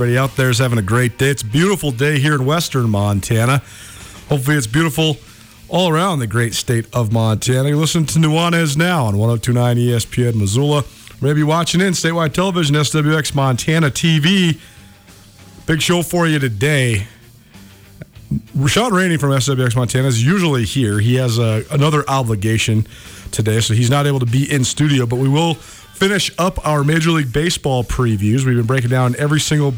[0.00, 1.28] Everybody out there is having a great day.
[1.28, 3.58] It's a beautiful day here in western Montana.
[4.30, 5.18] Hopefully, it's beautiful
[5.68, 7.68] all around the great state of Montana.
[7.68, 10.84] You're listening to Nuanez now on 1029 ESPN Missoula.
[11.20, 14.58] Maybe watching in statewide television, SWX Montana TV.
[15.66, 17.06] Big show for you today.
[18.56, 20.98] Rashawn Rainey from SWX Montana is usually here.
[21.00, 22.86] He has a, another obligation
[23.32, 26.82] today, so he's not able to be in studio, but we will finish up our
[26.84, 28.46] Major League Baseball previews.
[28.46, 29.74] We've been breaking down every single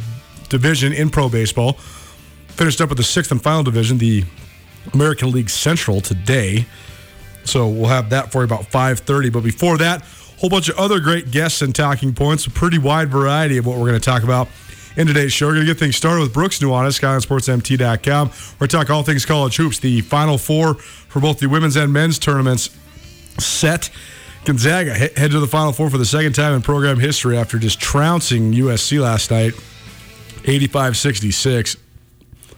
[0.52, 1.72] division in pro baseball.
[2.48, 4.22] Finished up with the sixth and final division, the
[4.92, 6.66] American League Central today.
[7.44, 9.32] So we'll have that for you about 5:30.
[9.32, 12.46] But before that, a whole bunch of other great guests and talking points.
[12.46, 14.48] A pretty wide variety of what we're going to talk about
[14.96, 15.46] in today's show.
[15.46, 18.28] We're going to get things started with Brooks Nuanez, SkylineSportsMT.com.
[18.28, 19.78] We're going to talk all things college hoops.
[19.78, 22.70] The Final Four for both the women's and men's tournaments
[23.38, 23.90] set.
[24.44, 27.58] Gonzaga he- head to the Final Four for the second time in program history after
[27.58, 29.54] just trouncing USC last night,
[30.42, 31.76] 85-66.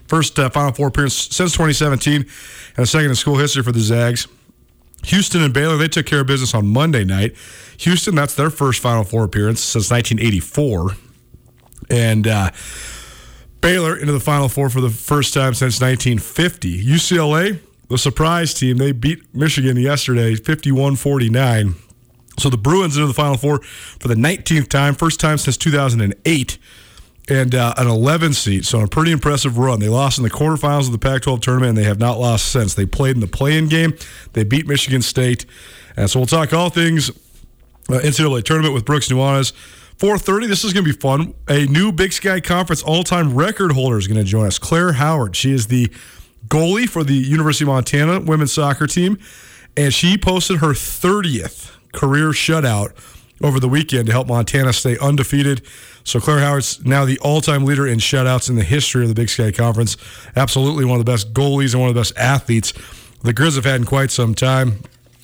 [0.06, 3.80] First uh, Final Four appearance since 2017, and a second in school history for the
[3.80, 4.28] Zags.
[5.04, 7.36] Houston and Baylor, they took care of business on Monday night.
[7.78, 10.92] Houston, that's their first Final Four appearance since 1984.
[11.90, 12.50] And uh,
[13.60, 16.84] Baylor into the Final Four for the first time since 1950.
[16.84, 21.74] UCLA, the surprise team, they beat Michigan yesterday 51 49.
[22.38, 26.58] So the Bruins into the Final Four for the 19th time, first time since 2008
[27.28, 28.66] and uh, an 11 seed.
[28.66, 29.80] So a pretty impressive run.
[29.80, 32.74] They lost in the quarterfinals of the Pac-12 tournament, and they have not lost since.
[32.74, 33.94] They played in the play-in game.
[34.32, 35.46] They beat Michigan State,
[35.96, 37.10] and so we'll talk all things
[37.88, 39.52] uh, NCAA tournament with Brooks Nuanez.
[39.98, 40.48] 4:30.
[40.48, 41.34] This is going to be fun.
[41.48, 44.58] A new Big Sky Conference all-time record holder is going to join us.
[44.58, 45.36] Claire Howard.
[45.36, 45.90] She is the
[46.48, 49.18] goalie for the University of Montana women's soccer team,
[49.76, 52.92] and she posted her 30th career shutout
[53.42, 55.62] over the weekend to help Montana stay undefeated.
[56.04, 59.30] So Claire Howard's now the all-time leader in shutouts in the history of the Big
[59.30, 59.96] Sky Conference.
[60.36, 62.72] Absolutely one of the best goalies and one of the best athletes
[63.22, 64.80] the Grizz have had in quite some time.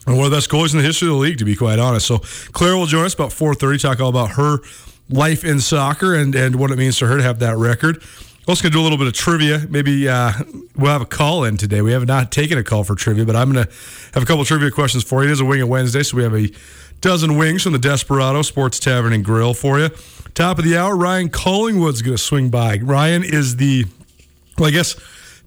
[0.07, 1.79] And one of the best goalies in the history of the league, to be quite
[1.79, 2.07] honest.
[2.07, 2.19] So
[2.53, 4.59] Claire will join us about 4.30, talk all about her
[5.11, 8.03] life in soccer and, and what it means to her to have that record.
[8.49, 9.67] also going to do a little bit of trivia.
[9.69, 10.33] Maybe uh,
[10.77, 11.83] we'll have a call in today.
[11.83, 13.73] We have not taken a call for trivia, but I'm going to
[14.15, 15.29] have a couple trivia questions for you.
[15.29, 16.51] It is a Wing It Wednesday, so we have a
[17.03, 19.91] dozen wings from the Desperado Sports Tavern and Grill for you.
[20.35, 22.79] Top of the hour, Ryan Collingwood's going to swing by.
[22.79, 23.85] Ryan is the,
[24.59, 24.97] well, I guess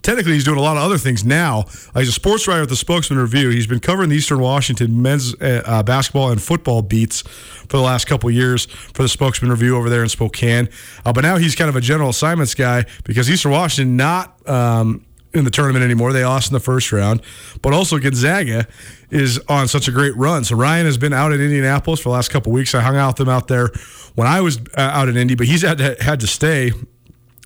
[0.04, 1.66] technically he's doing a lot of other things now.
[1.96, 3.50] Uh, he's a sports writer at the Spokesman Review.
[3.50, 7.84] He's been covering the Eastern Washington men's uh, uh, basketball and football beats for the
[7.84, 10.70] last couple years for the Spokesman Review over there in Spokane.
[11.06, 14.48] Uh, but now he's kind of a general assignments guy because Eastern Washington not.
[14.48, 16.14] Um, in the tournament anymore.
[16.14, 17.22] They lost in the first round,
[17.62, 18.68] but also Gonzaga
[19.10, 20.44] is on such a great run.
[20.44, 22.76] So Ryan has been out in Indianapolis for the last couple weeks.
[22.76, 23.70] I hung out with him out there
[24.16, 26.72] when I was uh, out in Indy, but he's had to, had to stay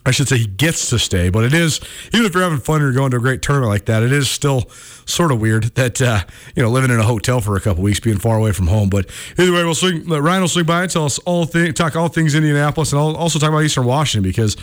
[0.07, 1.81] I should say he gets to stay, but it is
[2.13, 4.13] even if you're having fun and you're going to a great tournament like that, it
[4.13, 4.69] is still
[5.05, 6.21] sort of weird that uh,
[6.55, 8.87] you know living in a hotel for a couple weeks, being far away from home.
[8.87, 10.07] But either way, we'll swing.
[10.07, 13.17] Ryan will swing by and tell us all thing, talk all things Indianapolis, and I'll
[13.17, 14.55] also talk about Eastern Washington because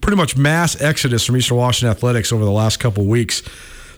[0.00, 3.44] pretty much mass exodus from Eastern Washington athletics over the last couple weeks.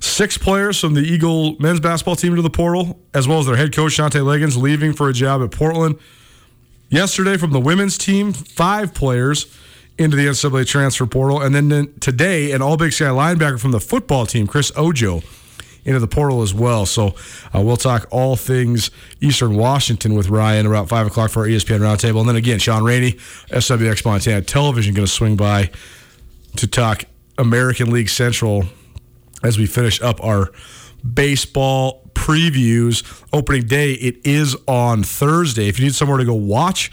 [0.00, 3.56] Six players from the Eagle men's basketball team to the portal, as well as their
[3.56, 5.99] head coach Shantay Legans leaving for a job at Portland.
[6.93, 9.47] Yesterday, from the women's team, five players
[9.97, 11.41] into the NCAA transfer portal.
[11.41, 15.23] And then today, an All Big Sky linebacker from the football team, Chris Ojo,
[15.87, 16.85] into the portal as well.
[16.85, 17.15] So
[17.55, 18.91] uh, we'll talk all things
[19.23, 22.21] Eastern Washington with Ryan around 5 o'clock for our ESPN Roundtable.
[22.21, 23.12] And then again, Sean Rainey,
[23.49, 25.71] SWX Montana Television, going to swing by
[26.56, 27.06] to talk
[27.38, 28.65] American League Central
[29.43, 30.53] as we finish up our
[31.03, 33.03] baseball previews.
[33.32, 35.69] Opening day, it is on Thursday.
[35.69, 36.91] If you need somewhere to go watch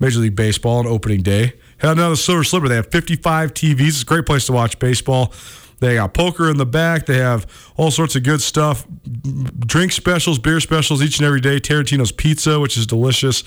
[0.00, 2.68] Major League Baseball on opening day, head on down to Silver Slipper.
[2.68, 3.88] They have 55 TVs.
[3.88, 5.32] It's a great place to watch baseball.
[5.80, 7.06] They got poker in the back.
[7.06, 7.44] They have
[7.76, 8.86] all sorts of good stuff.
[9.66, 11.58] Drink specials, beer specials each and every day.
[11.58, 13.42] Tarantino's Pizza, which is delicious.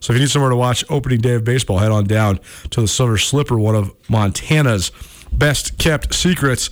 [0.00, 2.40] So if you need somewhere to watch opening day of baseball, head on down
[2.70, 4.90] to the Silver Slipper, one of Montana's
[5.32, 6.70] best kept secrets.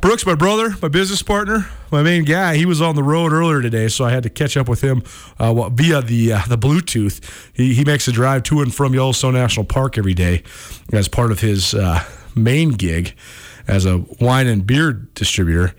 [0.00, 3.60] Brooks, my brother, my business partner, my main guy, he was on the road earlier
[3.60, 5.02] today, so I had to catch up with him
[5.38, 7.20] uh, via the uh, the Bluetooth.
[7.52, 10.42] He, he makes a drive to and from Yellowstone National Park every day
[10.90, 12.02] as part of his uh,
[12.34, 13.14] main gig
[13.68, 15.74] as a wine and beer distributor.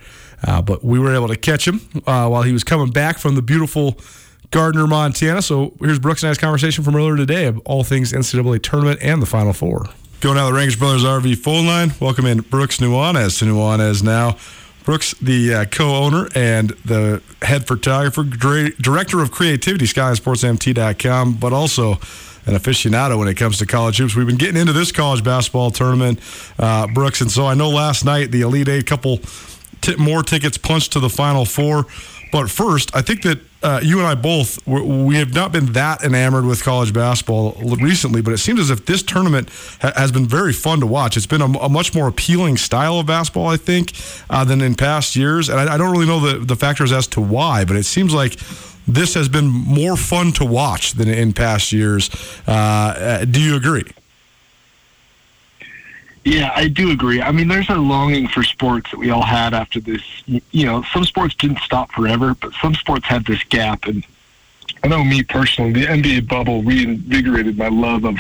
[0.45, 3.33] Uh, but we were able to catch him uh, while he was coming back from
[3.33, 4.00] the beautiful
[4.51, 5.41] Gardner, Montana.
[5.41, 9.19] So here's Brooks and I's conversation from earlier today of all things NCAA tournament and
[9.19, 9.88] the Final Four.
[10.21, 11.95] Going now the Rangitsch Brothers RV phone line.
[12.00, 14.38] Welcome in Brooks Nuanez to Nuanez now.
[14.83, 21.94] Brooks, the uh, co-owner and the head photographer, dra- director of creativity, SkySportsMT.com, but also
[22.45, 24.15] an aficionado when it comes to college hoops.
[24.15, 26.19] We've been getting into this college basketball tournament,
[26.59, 29.21] uh, Brooks, and so I know last night the Elite Eight couple
[29.81, 31.88] t- more tickets punched to the Final Four.
[32.31, 36.03] But first, I think that uh, you and I both we have not been that
[36.03, 39.49] enamored with college basketball recently, but it seems as if this tournament
[39.81, 41.17] ha- has been very fun to watch.
[41.17, 43.93] It's been a, a much more appealing style of basketball, I think,
[44.29, 45.49] uh, than in past years.
[45.49, 48.13] And I, I don't really know the, the factors as to why, but it seems
[48.13, 48.37] like
[48.87, 52.09] this has been more fun to watch than in past years.
[52.47, 53.85] Uh, do you agree?
[56.23, 57.21] Yeah, I do agree.
[57.21, 60.03] I mean, there's a longing for sports that we all had after this.
[60.27, 63.85] You know, some sports didn't stop forever, but some sports had this gap.
[63.85, 64.06] And
[64.83, 68.19] I know me personally, the NBA bubble reinvigorated my love of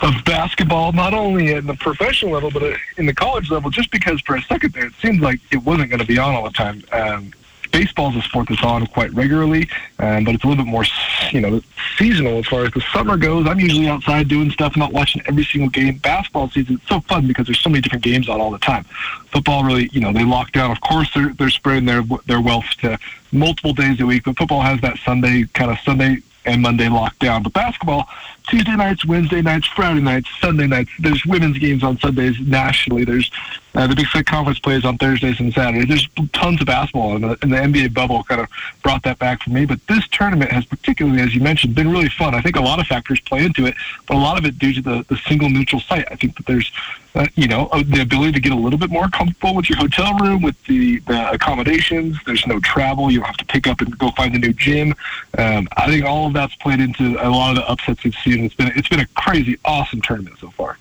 [0.00, 3.70] of basketball, not only at the professional level, but in the college level.
[3.70, 6.34] Just because for a second there, it seemed like it wasn't going to be on
[6.34, 6.82] all the time.
[6.92, 7.32] Um,
[7.72, 10.84] baseball is a sport that's on quite regularly, um, but it's a little bit more,
[11.30, 11.60] you know,
[12.02, 13.46] seasonal as far as the summer goes.
[13.46, 15.98] I'm usually outside doing stuff, not watching every single game.
[15.98, 18.82] Basketball season it's so fun because there's so many different games on all the time.
[19.30, 20.72] Football really, you know, they lock down.
[20.72, 22.98] Of course, they're they're spreading their their wealth to
[23.30, 27.44] multiple days a week, but football has that Sunday kind of Sunday and Monday lockdown.
[27.44, 28.08] But basketball,
[28.48, 30.90] Tuesday nights, Wednesday nights, Friday nights, Sunday nights.
[30.98, 33.04] There's women's games on Sundays nationally.
[33.04, 33.30] There's
[33.74, 35.88] uh, the Big Sky Conference plays on Thursdays and Saturdays.
[35.88, 38.48] There's tons of basketball, and the, and the NBA bubble kind of
[38.82, 39.64] brought that back for me.
[39.64, 42.34] But this tournament has particularly, as you mentioned, been really fun.
[42.34, 43.74] I think a lot of factors play into it,
[44.06, 46.06] but a lot of it due to the, the single neutral site.
[46.10, 46.70] I think that there's,
[47.14, 49.78] uh, you know, uh, the ability to get a little bit more comfortable with your
[49.78, 52.18] hotel room, with the, the accommodations.
[52.26, 53.10] There's no travel.
[53.10, 54.94] You don't have to pick up and go find a new gym.
[55.38, 58.44] Um, I think all of that's played into a lot of the upsets we've seen.
[58.44, 60.78] It's been it's been a crazy, awesome tournament so far.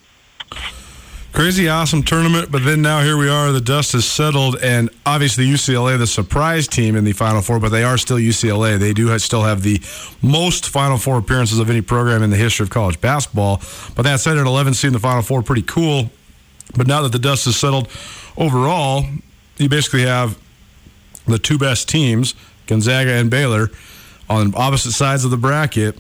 [1.34, 3.54] Crazy awesome tournament, but then now here we are.
[3.54, 7.70] The dust has settled, and obviously UCLA, the surprise team in the Final Four, but
[7.70, 8.78] they are still UCLA.
[8.78, 9.82] They do have, still have the
[10.22, 13.62] most Final Four appearances of any program in the history of college basketball.
[13.96, 16.12] But that said, at 11 seed in the Final Four, pretty cool.
[16.76, 17.88] But now that the dust has settled,
[18.36, 19.06] overall,
[19.58, 20.38] you basically have
[21.28, 22.36] the two best teams,
[22.68, 23.70] Gonzaga and Baylor,
[24.30, 25.98] on opposite sides of the bracket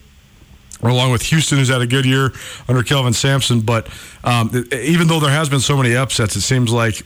[0.89, 2.31] along with Houston, who's had a good year
[2.67, 3.61] under Kelvin Sampson.
[3.61, 3.87] But
[4.23, 7.03] um, even though there has been so many upsets, it seems like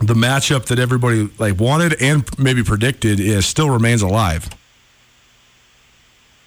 [0.00, 4.48] the matchup that everybody like wanted and maybe predicted is still remains alive.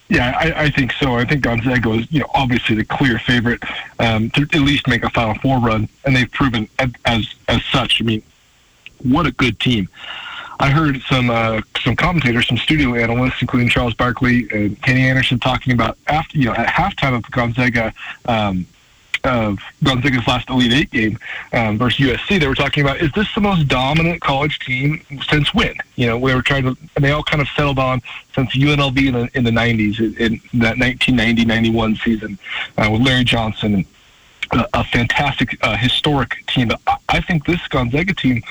[0.09, 1.15] Yeah, I, I think so.
[1.15, 3.61] I think Gonzaga is, you know, obviously the clear favorite
[3.99, 7.63] um, to at least make a Final Four run, and they've proven as as, as
[7.65, 8.01] such.
[8.01, 8.23] I mean,
[9.03, 9.89] what a good team!
[10.59, 15.39] I heard some uh, some commentators, some studio analysts, including Charles Barkley and Kenny Anderson,
[15.39, 17.93] talking about after you know at halftime of Gonzaga
[18.25, 18.65] um,
[19.23, 21.19] of Gonzaga's last Elite Eight game
[21.53, 22.39] um, versus USC.
[22.39, 25.75] They were talking about is this the most dominant college team since when?
[25.95, 28.01] You know, we were trying to, and they all kind of settled on
[28.33, 32.39] since UNLV in the in the 90s in, that 1990-91 season
[32.77, 33.85] uh, with Larry Johnson and
[34.51, 36.71] a, a fantastic uh, historic team.
[37.09, 38.41] I think this Gonzaga team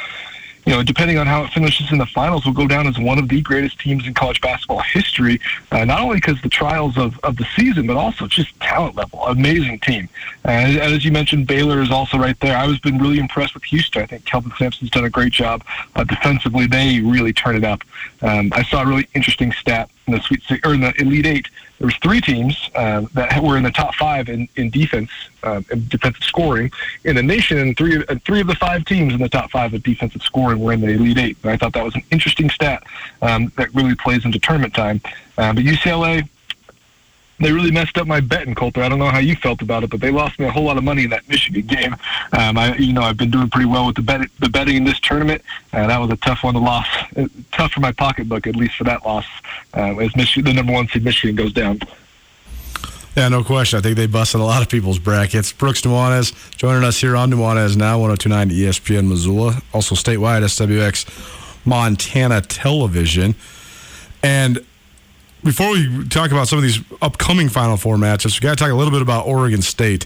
[0.66, 3.18] you know, depending on how it finishes in the finals, will go down as one
[3.18, 5.40] of the greatest teams in college basketball history.
[5.70, 9.20] Uh, not only because the trials of, of the season, but also just talent level.
[9.26, 10.08] Amazing team.
[10.44, 12.56] And as you mentioned, Baylor is also right there.
[12.56, 14.02] I've been really impressed with Houston.
[14.02, 15.62] I think Kelvin Sampson's done a great job
[15.94, 16.66] uh, defensively.
[16.66, 17.82] They really turn it up.
[18.23, 21.26] Um, I saw a really interesting stat in the Sweet Six or in the Elite
[21.26, 25.11] Eight there was three teams um, that were in the top five in, in defense,
[25.42, 26.71] um, in defensive scoring
[27.04, 29.75] in the nation, and three and three of the five teams in the top five
[29.75, 31.37] of defensive scoring were in the Elite Eight.
[31.42, 32.83] And I thought that was an interesting stat
[33.21, 35.00] um, that really plays into tournament time.
[35.37, 36.26] Uh, but UCLA,
[37.38, 38.82] they really messed up my betting, Colter.
[38.82, 40.78] I don't know how you felt about it, but they lost me a whole lot
[40.78, 41.96] of money in that Michigan game.
[42.32, 44.84] Um, I, you know, I've been doing pretty well with the bet, the betting in
[44.84, 45.42] this tournament.
[45.72, 48.76] Uh, that was a tough one to loss, uh, tough for my pocketbook, at least
[48.76, 49.26] for that loss,
[49.74, 51.80] uh, as Michigan, the number one seed Michigan goes down.
[53.16, 53.78] Yeah, no question.
[53.78, 55.50] I think they busted a lot of people's brackets.
[55.50, 62.42] Brooks Nuanez joining us here on Nuanez now, 1029 ESPN Missoula, also statewide SWX Montana
[62.42, 63.34] Television.
[64.22, 64.64] And
[65.46, 68.72] before we talk about some of these upcoming Final Four matchups, we got to talk
[68.72, 70.04] a little bit about Oregon State.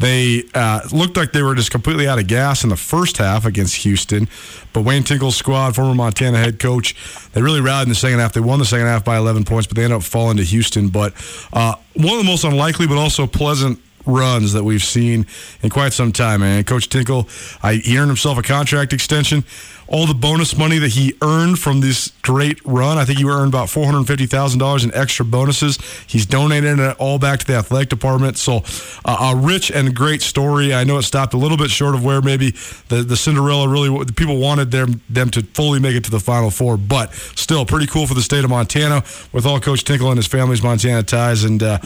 [0.00, 3.46] They uh, looked like they were just completely out of gas in the first half
[3.46, 4.28] against Houston,
[4.72, 6.96] but Wayne Tinkle's squad, former Montana head coach,
[7.32, 8.32] they really rallied in the second half.
[8.32, 10.88] They won the second half by 11 points, but they ended up falling to Houston.
[10.88, 11.14] But
[11.52, 15.26] uh, one of the most unlikely, but also pleasant runs that we've seen
[15.62, 16.64] in quite some time, man.
[16.64, 17.28] Coach Tinkle,
[17.62, 19.44] I, he earned himself a contract extension.
[19.92, 23.48] All the bonus money that he earned from this great run, I think he earned
[23.48, 25.78] about four hundred fifty thousand dollars in extra bonuses.
[26.06, 28.38] He's donated it all back to the athletic department.
[28.38, 28.62] So,
[29.04, 30.72] uh, a rich and great story.
[30.72, 32.52] I know it stopped a little bit short of where maybe
[32.86, 36.20] the, the Cinderella really the people wanted them them to fully make it to the
[36.20, 39.02] Final Four, but still pretty cool for the state of Montana
[39.32, 41.78] with all Coach Tinkle and his family's Montana ties, and uh,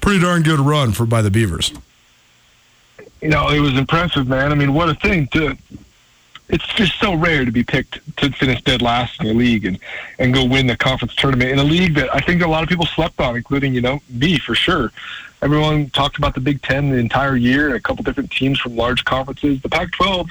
[0.00, 1.69] pretty darn good run for by the Beavers.
[3.22, 4.50] You know, it was impressive, man.
[4.50, 5.56] I mean, what a thing to
[6.50, 9.78] it's just so rare to be picked to finish dead last in the league and,
[10.18, 12.68] and go win the conference tournament in a league that I think a lot of
[12.68, 14.90] people slept on, including, you know, me for sure.
[15.42, 19.04] Everyone talked about the Big Ten the entire year a couple different teams from large
[19.04, 19.62] conferences.
[19.62, 20.28] The Pac 12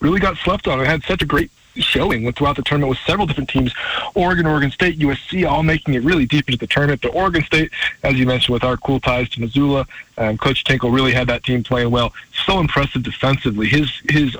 [0.00, 0.80] really got slept on.
[0.80, 3.74] It had such a great showing throughout the tournament with several different teams
[4.14, 7.02] Oregon, Oregon State, USC, all making it really deep into the tournament.
[7.02, 7.70] But Oregon State,
[8.02, 9.86] as you mentioned, with our cool ties to Missoula,
[10.18, 12.12] um, Coach Tinkle really had that team playing well.
[12.46, 13.68] So impressive defensively.
[13.68, 14.36] His his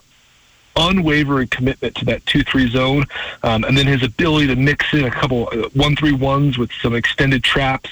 [0.77, 3.05] unwavering commitment to that two-three zone,
[3.43, 7.43] um, and then his ability to mix in a couple uh, one-three-ones with some extended
[7.43, 7.91] traps.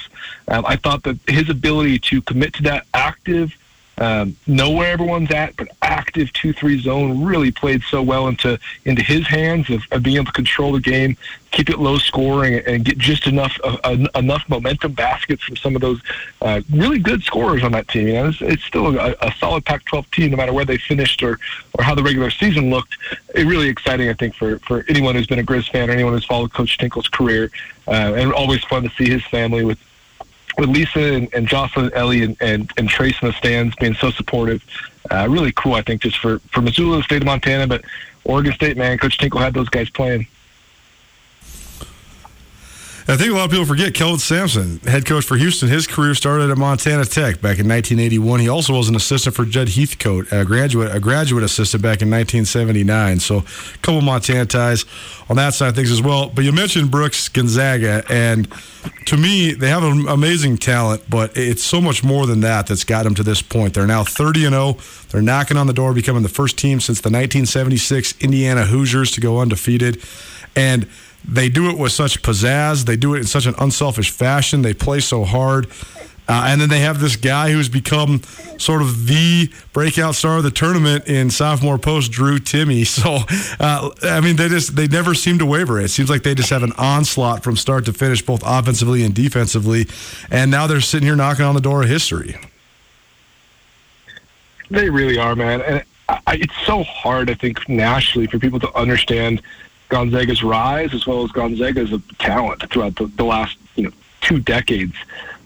[0.49, 3.57] Um, I thought that his ability to commit to that active,
[4.01, 9.03] um, know where everyone's at, but active two-three zone really played so well into into
[9.03, 11.17] his hands of, of being able to control the game,
[11.51, 15.83] keep it low scoring, and get just enough uh, enough momentum baskets from some of
[15.83, 16.01] those
[16.43, 18.09] uh, really good scorers on that team.
[18.09, 21.23] You know, it's, it's still a, a solid Pac-12 team, no matter where they finished
[21.23, 21.39] or
[21.75, 22.97] or how the regular season looked.
[23.35, 26.13] It really exciting, I think, for for anyone who's been a Grizz fan or anyone
[26.13, 27.51] who's followed Coach Tinkle's career,
[27.89, 29.79] uh, and always fun to see his family with
[30.59, 34.11] with Lisa and, and Joslyn, Ellie, and, and, and Tres in the stands being so
[34.11, 34.63] supportive.
[35.11, 37.85] Uh, really cool, I think, just for, for Missoula, the state of Montana, but
[38.25, 40.27] Oregon State, man, Coach Tinkle had those guys playing.
[43.11, 45.71] I think a lot of people forget Kelvin Sampson, head coach for Houston.
[45.71, 48.41] His career started at Montana Tech back in 1981.
[48.41, 52.11] He also was an assistant for Judd Heathcote, a graduate, a graduate assistant back in
[52.11, 53.21] 1979.
[53.21, 54.85] So, a couple Montana ties
[55.31, 56.29] on that side of things as well.
[56.29, 58.47] But you mentioned Brooks Gonzaga, and
[59.07, 62.85] to me, they have an amazing talent, but it's so much more than that that's
[62.85, 63.73] got them to this point.
[63.73, 64.77] They're now 30 and 0.
[65.09, 69.23] They're knocking on the door, becoming the first team since the 1976 Indiana Hoosiers to
[69.23, 70.05] go undefeated,
[70.55, 70.87] and
[71.25, 72.85] they do it with such pizzazz.
[72.85, 74.63] They do it in such an unselfish fashion.
[74.63, 75.69] They play so hard.
[76.29, 78.21] Uh, and then they have this guy who's become
[78.59, 82.87] sort of the breakout star of the tournament in sophomore post, Drew Timme.
[82.99, 83.19] So,
[83.61, 85.81] uh, I mean, they just they never seem to waver.
[85.81, 89.15] It seems like they just have an onslaught from start to finish, both offensively and
[89.15, 89.87] defensively.
[90.31, 92.37] And now they're sitting here knocking on the door of history.
[94.71, 95.63] They really are, man.
[95.63, 99.41] And I, it's so hard, I think, nationally for people to understand
[99.89, 104.95] Gonzaga's rise as well as Gonzaga's talent throughout the, the last you know two decades.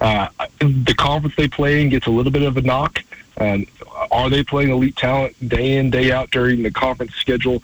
[0.00, 0.28] Uh,
[0.60, 3.02] the conference they play in gets a little bit of a knock.
[3.38, 3.66] Um,
[4.10, 7.62] are they playing elite talent day in day out during the conference schedule?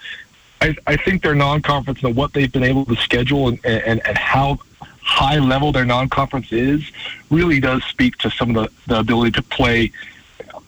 [0.60, 4.18] I, I think their non-conference and what they've been able to schedule and, and, and
[4.18, 4.58] how
[5.02, 6.90] high level their non-conference is
[7.30, 9.90] really does speak to some of the, the ability to play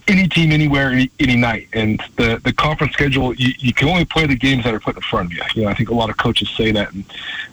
[0.09, 1.69] any team anywhere any, any night.
[1.73, 4.97] And the the conference schedule you, you can only play the games that are put
[4.97, 5.42] in front of you.
[5.54, 6.92] You know i think a lot of coaches say that.
[6.92, 7.04] And,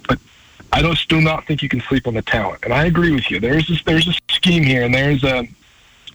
[0.08, 0.20] but
[0.74, 2.60] i don't still not think you can sleep on the talent.
[2.64, 3.40] And i agree with you.
[3.40, 5.48] There's this there's a scheme here and there's a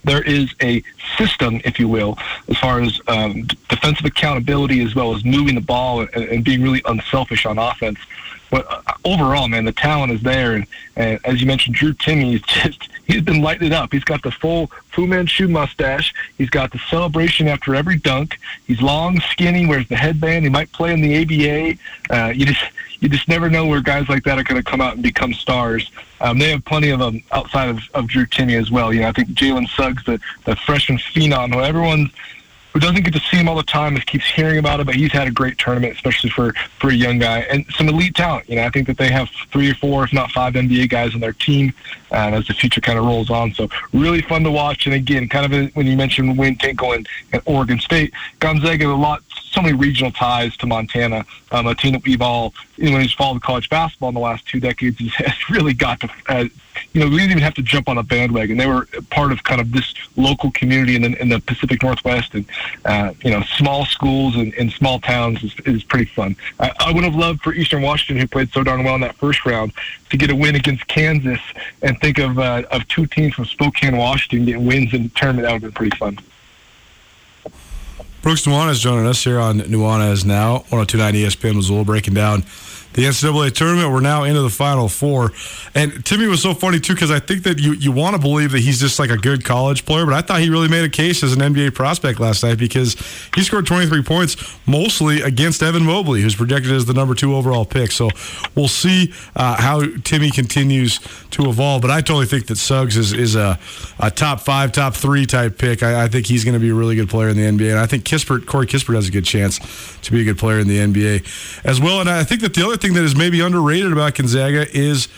[0.04, 0.82] there is a
[1.16, 5.60] system, if you will, as far as um, defensive accountability as well as moving the
[5.60, 7.98] ball and, and being really unselfish on offense.
[8.52, 12.34] But uh, overall, man, the talent is there, and, and as you mentioned, Drew Timme
[12.34, 13.90] is just he's been lighting up.
[13.90, 16.14] He's got the full Fu Manchu mustache.
[16.36, 18.38] He's got the celebration after every dunk.
[18.66, 20.44] He's long, skinny, wears the headband.
[20.44, 21.78] He might play in the ABA.
[22.14, 22.62] Uh, you just
[23.00, 25.32] you just never know where guys like that are going to come out and become
[25.32, 25.90] stars.
[26.20, 28.92] Um, they have plenty of them outside of, of Drew Timme as well.
[28.92, 32.10] You know, I think Jalen Suggs, the, the freshman phenom, who everyone
[32.72, 34.94] who doesn't get to see him all the time, just keeps hearing about it, but
[34.94, 37.40] he's had a great tournament, especially for, for a young guy.
[37.40, 38.48] And some elite talent.
[38.48, 41.14] You know, I think that they have three or four, if not five NBA guys
[41.14, 41.74] on their team
[42.12, 43.52] um, as the future kind of rolls on.
[43.54, 44.86] So really fun to watch.
[44.86, 48.86] And again, kind of a, when you mentioned Wayne Tinkle and, and Oregon State, Gonzaga
[48.86, 53.02] a lot, so many regional ties to Montana, um, a team that we've all, anyone
[53.02, 56.44] who's followed college basketball in the last two decades has really got to, uh,
[56.94, 58.56] you know, we didn't even have to jump on a bandwagon.
[58.56, 62.34] They were part of kind of this local community in the, in the Pacific Northwest,
[62.34, 62.46] and
[62.86, 66.34] uh, you know, small schools and, and small towns is, is pretty fun.
[66.58, 69.16] I, I would have loved for Eastern Washington, who played so darn well in that
[69.16, 69.72] first round,
[70.12, 71.40] to get a win against Kansas,
[71.80, 75.46] and think of uh, of two teams from Spokane, Washington, getting wins in the tournament.
[75.46, 76.18] That would have been pretty fun.
[78.20, 82.44] Brooks Nuanez joining us here on Nuanez Now, 1029 ESPN Missoula, breaking down
[82.94, 83.90] the NCAA tournament.
[83.90, 85.32] We're now into the Final Four.
[85.74, 88.52] And Timme was so funny, too, because I think that you, you want to believe
[88.52, 90.88] that he's just like a good college player, but I thought he really made a
[90.88, 92.96] case as an NBA prospect last night because
[93.34, 97.64] he scored 23 points, mostly against Evan Mobley, who's projected as the number two overall
[97.64, 97.92] pick.
[97.92, 98.10] So
[98.54, 101.00] we'll see uh, how Timme continues
[101.30, 101.82] to evolve.
[101.82, 103.58] But I totally think that Suggs is, is a,
[103.98, 105.82] a top five, top three type pick.
[105.82, 107.70] I, I think he's going to be a really good player in the NBA.
[107.70, 109.58] And I think Kispert, Corey Kispert has a good chance
[110.02, 112.00] to be a good player in the NBA as well.
[112.00, 115.08] And I think that the other thing that is maybe underrated about Gonzaga is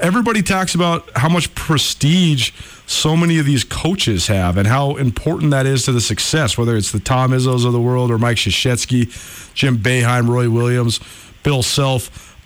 [0.00, 2.52] everybody talks about how much prestige
[2.86, 6.76] so many of these coaches have and how important that is to the success, whether
[6.76, 11.00] it's the Tom Izzos of the world or Mike Krzyzewski, Jim Boeheim, Roy Williams,
[11.42, 12.36] Bill Self.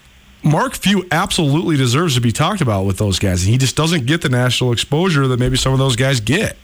[0.42, 3.42] Mark Few absolutely deserves to be talked about with those guys.
[3.42, 6.56] And he just doesn't get the national exposure that maybe some of those guys get.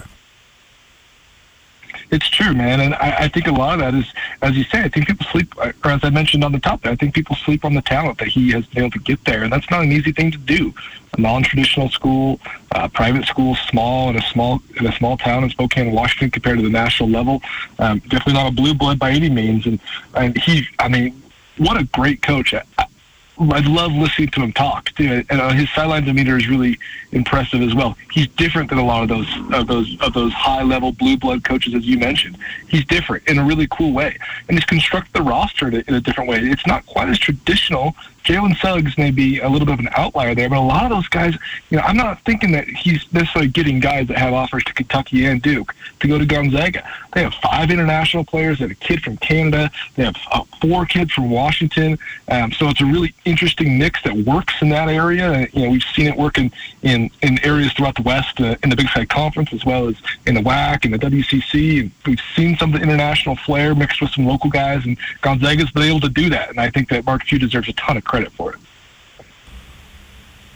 [2.12, 4.82] It's true, man, and I, I think a lot of that is, as you say,
[4.82, 7.64] I think people sleep, or as I mentioned on the top, I think people sleep
[7.64, 9.90] on the talent that he has been able to get there, and that's not an
[9.90, 10.74] easy thing to do.
[11.16, 12.38] A non-traditional school,
[12.72, 16.58] uh, private school, small in a small in a small town in Spokane, Washington, compared
[16.58, 17.40] to the national level,
[17.78, 19.80] um, definitely not a blue blood by any means, and
[20.14, 21.22] and he, I mean,
[21.56, 22.52] what a great coach.
[22.52, 22.62] I,
[23.38, 26.78] I love listening to him talk too, and uh, his sideline demeanor is really
[27.12, 27.96] impressive as well.
[28.10, 31.42] He's different than a lot of those of those of those high level blue blood
[31.42, 32.36] coaches, as you mentioned.
[32.68, 34.16] He's different in a really cool way,
[34.48, 36.40] and he's constructed the roster in a, in a different way.
[36.40, 37.96] It's not quite as traditional.
[38.24, 40.90] Jalen Suggs may be a little bit of an outlier there, but a lot of
[40.90, 41.36] those guys,
[41.70, 45.26] you know, I'm not thinking that he's necessarily getting guys that have offers to Kentucky
[45.26, 46.88] and Duke to go to Gonzaga.
[47.14, 48.58] They have five international players.
[48.58, 49.70] They have a kid from Canada.
[49.96, 51.98] They have uh, four kids from Washington.
[52.28, 55.46] Um, so it's a really interesting mix that works in that area.
[55.52, 56.50] You know, we've seen it work in,
[56.82, 59.96] in, in areas throughout the West, uh, in the Big Sky Conference, as well as
[60.26, 61.80] in the WAC and the WCC.
[61.80, 65.70] And we've seen some of the international flair mixed with some local guys, and Gonzaga's
[65.70, 66.50] been able to do that.
[66.50, 68.60] And I think that Mark Few deserves a ton of credit for it.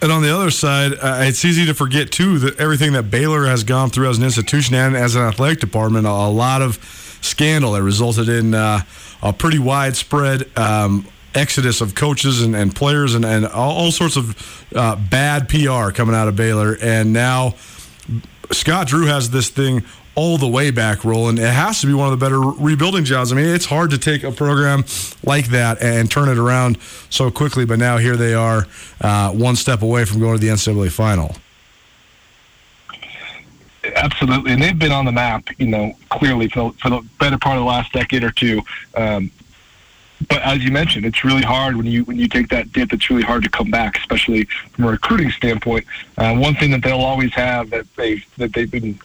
[0.03, 3.47] And on the other side, uh, it's easy to forget too that everything that Baylor
[3.47, 6.77] has gone through as an institution and as an athletic department, a, lot of
[7.23, 8.81] scandal that resulted in uh,
[9.23, 14.17] a pretty widespread um, exodus of coaches and, and players and, and all, all sorts
[14.17, 16.77] of uh, bad PR coming out of Baylor.
[16.83, 17.55] And now
[18.53, 19.83] Scott Drew has this thing
[20.17, 21.39] all the way back rolling.
[21.39, 23.31] It has to be one of the better rebuilding jobs.
[23.33, 24.85] I mean, it's hard to take a program
[25.23, 26.79] like that and turn it around
[27.11, 28.67] so quickly, but now here they are,
[29.03, 31.37] uh, one step away from going to the NCAA final.
[33.95, 37.57] absolutely, and they've been on the map, you know, clearly for, for the better part
[37.57, 38.63] of the last decade or two.
[38.95, 39.31] Um,
[40.29, 42.93] but as you mentioned, it's really hard when you when you take that dip.
[42.93, 45.85] It's really hard to come back, especially from a recruiting standpoint.
[46.17, 48.99] Uh, one thing that they'll always have that they that they've been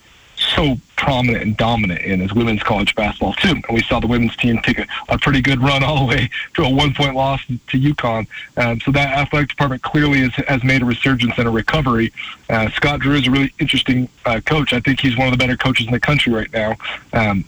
[0.62, 3.50] so prominent and dominant in is women's college basketball too.
[3.50, 6.30] And we saw the women's team take a, a pretty good run all the way
[6.54, 8.28] to a one point loss to UConn.
[8.58, 12.13] Um, so that athletic department clearly has, has made a resurgence and a recovery.
[12.50, 14.74] Uh, Scott Drew is a really interesting uh, coach.
[14.74, 16.76] I think he's one of the better coaches in the country right now.
[17.13, 17.45] Um,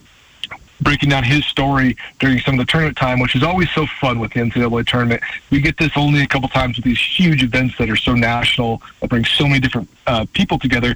[0.81, 4.19] breaking down his story during some of the tournament time, which is always so fun
[4.19, 5.21] with the NCAA tournament.
[5.49, 8.81] We get this only a couple times with these huge events that are so national,
[8.99, 10.95] that bring so many different uh, people together.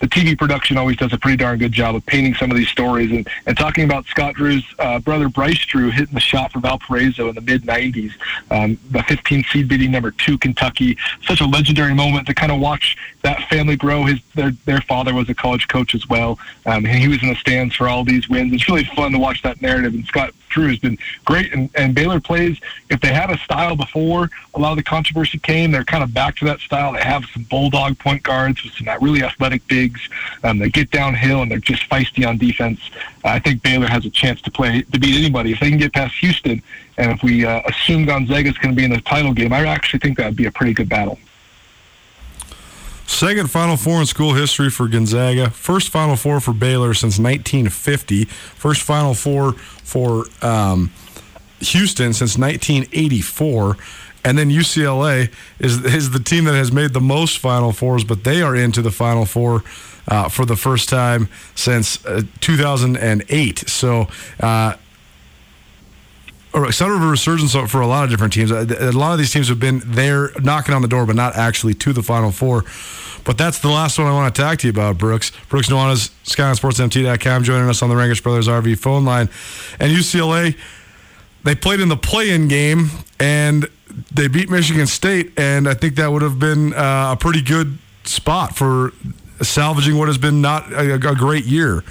[0.00, 2.68] The TV production always does a pretty darn good job of painting some of these
[2.68, 6.60] stories and, and talking about Scott Drew's uh, brother Bryce Drew hitting the shot for
[6.60, 8.12] Valparaiso in the mid 90s,
[8.50, 10.98] um, the 15 seed beating number two Kentucky.
[11.22, 14.04] Such a legendary moment to kind of watch that family grow.
[14.04, 17.28] His their their father was a college coach as well, um, and he was in
[17.28, 18.52] the stands for all these wins.
[18.52, 19.94] It's really fun to watch that narrative.
[19.94, 22.58] And Scott Drew has been great, and, and Baylor plays.
[22.88, 26.14] If they had a style before a lot of the controversy came, they're kind of
[26.14, 26.92] back to that style.
[26.92, 29.85] They have some bulldog point guards with some really athletic bigs.
[30.42, 32.80] Um, they get downhill and they're just feisty on defense.
[33.24, 35.78] Uh, I think Baylor has a chance to play to beat anybody if they can
[35.78, 36.62] get past Houston.
[36.98, 40.00] And if we uh, assume is going to be in the title game, I actually
[40.00, 41.18] think that would be a pretty good battle.
[43.06, 45.50] Second Final Four in school history for Gonzaga.
[45.50, 48.24] First Final Four for Baylor since 1950.
[48.24, 50.90] First Final Four for um,
[51.60, 53.76] Houston since 1984.
[54.26, 58.24] And then UCLA is, is the team that has made the most Final Fours, but
[58.24, 59.62] they are into the Final Four
[60.08, 63.68] uh, for the first time since uh, 2008.
[63.68, 64.08] So,
[64.40, 64.74] uh,
[66.52, 68.50] or sort of a resurgence for a lot of different teams.
[68.50, 71.36] A a lot of these teams have been there knocking on the door, but not
[71.36, 72.64] actually to the Final Four.
[73.22, 75.30] But that's the last one I want to talk to you about, Brooks.
[75.48, 79.28] Brooks Nuanez, SkylineSportsMT.com, joining us on the Rangitsch Brothers RV phone line.
[79.78, 80.56] And UCLA,
[81.44, 83.68] they played in the play-in game, and
[84.12, 87.78] they beat Michigan State, and I think that would have been uh, a pretty good
[88.04, 88.92] spot for
[89.40, 91.84] salvaging what has been not a, a great year.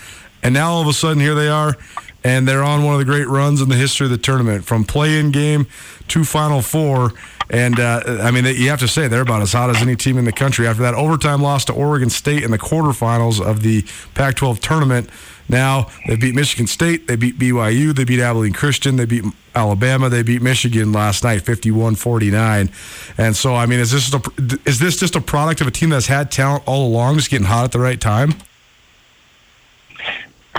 [0.46, 1.76] And now all of a sudden, here they are,
[2.24, 4.84] and they're on one of the great runs in the history of the tournament, from
[4.84, 5.66] play-in game
[6.10, 7.14] to Final Four.
[7.50, 10.20] And uh, I mean, you have to say they're about as hot as any team
[10.20, 10.68] in the country.
[10.68, 15.10] After that overtime loss to Oregon State in the quarterfinals of the Pac-12 tournament,
[15.50, 19.24] now they beat Michigan State, they beat BYU, they beat Abilene Christian, they beat
[19.56, 22.72] Alabama, they beat Michigan last night, 51-49.
[23.18, 24.22] And so, I mean, is this a,
[24.70, 27.48] is this just a product of a team that's had talent all along, just getting
[27.48, 28.36] hot at the right time?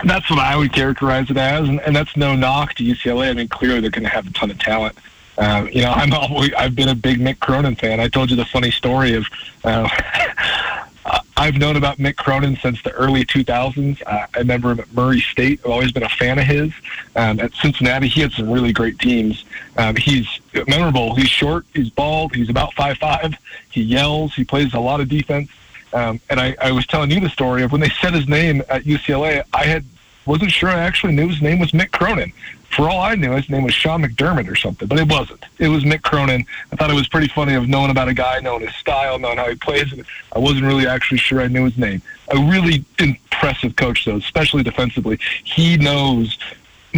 [0.04, 3.30] That's what I would characterize it as, and, and that's no knock to UCLA.
[3.30, 4.96] I mean, clearly they're going to have a ton of talent.
[5.38, 8.00] Um, you know, I'm always, I've been a big Mick Cronin fan.
[8.00, 9.26] I told you the funny story of
[9.64, 9.88] uh,
[11.38, 14.02] I've known about Mick Cronin since the early 2000s.
[14.06, 15.60] Uh, I remember him at Murray State.
[15.64, 16.72] I've always been a fan of his.
[17.14, 19.44] Um, at Cincinnati, he had some really great teams.
[19.76, 20.26] Um, he's
[20.66, 21.14] memorable.
[21.14, 21.66] He's short.
[21.74, 22.34] He's bald.
[22.34, 23.34] He's about five five.
[23.70, 24.34] He yells.
[24.34, 25.50] He plays a lot of defense.
[25.96, 28.62] Um, and I, I was telling you the story of when they said his name
[28.68, 29.42] at UCLA.
[29.54, 29.82] I had
[30.26, 32.32] wasn't sure I actually knew his name was Mick Cronin.
[32.68, 35.42] For all I knew, his name was Sean McDermott or something, but it wasn't.
[35.58, 36.44] It was Mick Cronin.
[36.70, 39.38] I thought it was pretty funny of knowing about a guy, knowing his style, knowing
[39.38, 39.94] how he plays.
[40.34, 42.02] I wasn't really actually sure I knew his name.
[42.28, 45.18] A really impressive coach, though, especially defensively.
[45.44, 46.36] He knows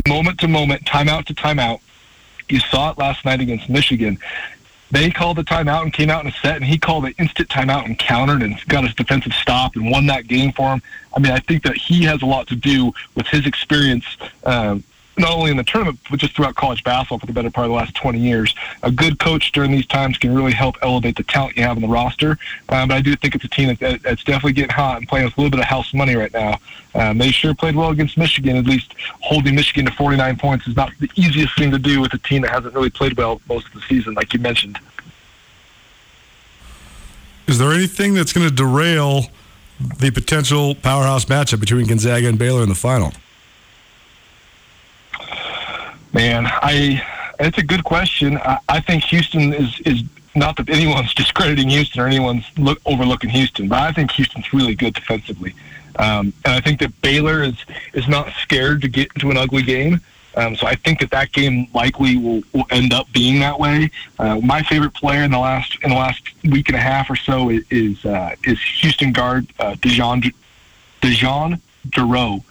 [0.09, 1.81] moment to moment, timeout to timeout.
[2.49, 4.19] You saw it last night against Michigan
[4.91, 7.49] they called the timeout and came out in a set, and he called an instant
[7.49, 10.83] timeout and countered and got his defensive stop and won that game for him.
[11.15, 14.05] I mean, I think that he has a lot to do with his experience,
[14.45, 14.83] um,
[15.19, 17.71] not only in the tournament, but just throughout college basketball for the better part of
[17.71, 18.55] the last 20 years.
[18.83, 21.83] A good coach during these times can really help elevate the talent you have in
[21.83, 22.39] the roster.
[22.69, 25.27] Um, but I do think it's a team that, that's definitely getting hot and playing
[25.27, 26.59] with a little bit of house money right now.
[26.95, 28.57] Um, they sure played well against Michigan.
[28.57, 32.15] At least holding Michigan to 49 points is not the easiest thing to do with
[32.15, 34.79] a team that hasn't really played well most of the season, like you mentioned.
[37.47, 39.23] Is there anything that's going to derail
[39.99, 43.13] the potential powerhouse matchup between Gonzaga and Baylor in the final?
[46.13, 47.03] Man, I
[47.39, 48.39] it's a good question.
[48.39, 50.03] I, I think Houston is is
[50.35, 54.75] not that anyone's discrediting Houston or anyone's look, overlooking Houston, but I think Houston's really
[54.75, 55.55] good defensively,
[55.97, 57.57] um, and I think that Baylor is
[57.93, 60.01] is not scared to get into an ugly game.
[60.37, 63.91] Um, so I think that that game likely will, will end up being that way.
[64.21, 67.17] Uh, my favorite player in the last in the last week and a half or
[67.17, 70.33] so is is, uh, is Houston guard uh, DeJon
[71.03, 72.45] DeJon Jarreau.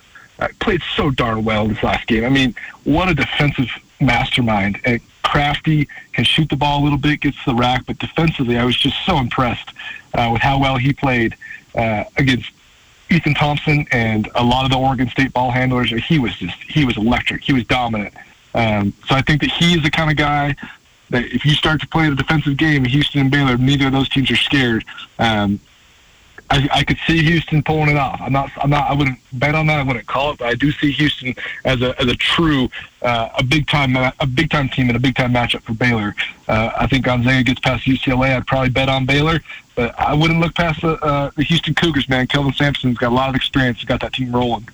[0.60, 2.24] Played so darn well this last game.
[2.24, 3.70] I mean, what a defensive
[4.00, 4.80] mastermind.
[4.86, 8.64] And crafty, can shoot the ball a little bit, gets the rack, but defensively, I
[8.64, 9.70] was just so impressed
[10.14, 11.36] uh, with how well he played
[11.76, 12.52] uh, against
[13.10, 15.92] Ethan Thompson and a lot of the Oregon State ball handlers.
[16.06, 17.44] He was just he was electric.
[17.44, 18.14] He was dominant.
[18.54, 20.56] Um, so I think that he is the kind of guy
[21.10, 24.10] that if you start to play the defensive game, Houston and Baylor, neither of those
[24.10, 24.84] teams are scared.
[25.20, 25.60] Um,
[26.50, 28.22] I, I could see Houston pulling it off.
[28.22, 28.52] I'm not.
[28.58, 28.90] I'm not.
[28.90, 29.80] I wouldn't bet on that.
[29.80, 32.70] I wouldn't call it, but I do see Houston as a as a true
[33.02, 36.16] uh, a big time a big time team and a big time matchup for Baylor.
[36.48, 38.36] Uh, I think Gonzaga gets past UCLA.
[38.36, 39.40] I'd probably bet on Baylor,
[39.76, 42.08] but I wouldn't look past the, uh, the Houston Cougars.
[42.08, 43.80] Man, Kelvin Sampson's got a lot of experience.
[43.80, 44.70] He's got that team rolling.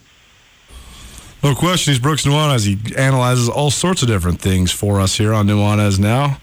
[1.44, 1.92] No question.
[1.92, 2.66] He's Brooks Nuanez.
[2.66, 6.38] He analyzes all sorts of different things for us here on Nuanez now,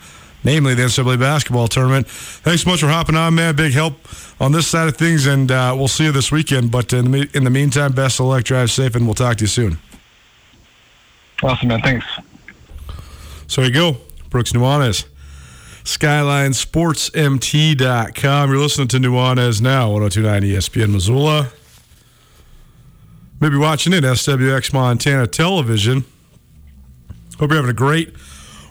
[0.45, 2.07] namely the NCAA basketball tournament.
[2.09, 3.57] Thanks so much for hopping on, man.
[3.57, 3.95] Big help
[4.41, 6.71] on this side of things, and uh, we'll see you this weekend.
[6.71, 9.45] But in the, in the meantime, best of luck, drive safe, and we'll talk to
[9.45, 9.79] you soon.
[11.43, 11.83] Awesome, man.
[11.83, 12.07] Thanks.
[13.47, 13.99] So there you go.
[14.31, 15.05] Brooks Nuanez.
[15.85, 18.51] SkylineSportsMT.com.
[18.51, 21.49] You're listening to Nuanez now, 1029 ESPN Missoula.
[23.41, 26.05] Maybe watching it, SWX Montana Television.
[27.39, 28.15] Hope you're having a great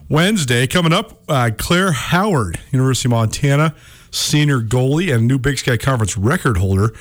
[0.07, 0.67] Wednesday.
[0.67, 3.73] Coming up, uh, Claire Howard, University of Montana,
[4.11, 6.91] senior goalie and new Big Sky Conference record holder,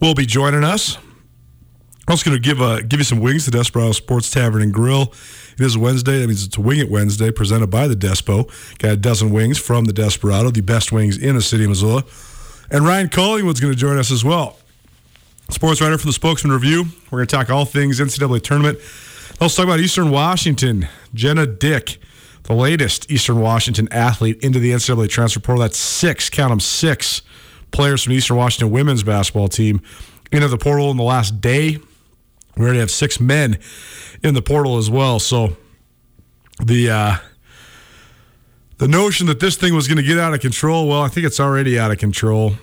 [0.00, 0.96] will be joining us.
[0.96, 4.62] I'm also going to give uh, give you some wings to the Desperado Sports Tavern
[4.62, 5.12] and Grill.
[5.52, 6.18] It is Wednesday.
[6.18, 8.48] That means it's a Wing It Wednesday presented by the Despo.
[8.78, 12.04] Got a dozen wings from the Desperado, the best wings in the city of Missoula.
[12.70, 14.56] And Ryan Collingwood's going to join us as well.
[15.50, 16.84] Sports writer for the Spokesman Review.
[17.10, 18.78] We're going to talk all things NCAA tournament.
[19.40, 20.88] Let's talk about Eastern Washington.
[21.12, 21.98] Jenna Dick,
[22.50, 25.62] the latest Eastern Washington athlete into the NCAA transfer portal.
[25.62, 27.22] That's six, count them six
[27.70, 29.80] players from Eastern Washington women's basketball team
[30.32, 31.78] into the portal in the last day.
[32.56, 33.60] We already have six men
[34.24, 35.20] in the portal as well.
[35.20, 35.56] So
[36.60, 37.16] the uh,
[38.78, 41.26] the notion that this thing was going to get out of control, well, I think
[41.26, 42.54] it's already out of control.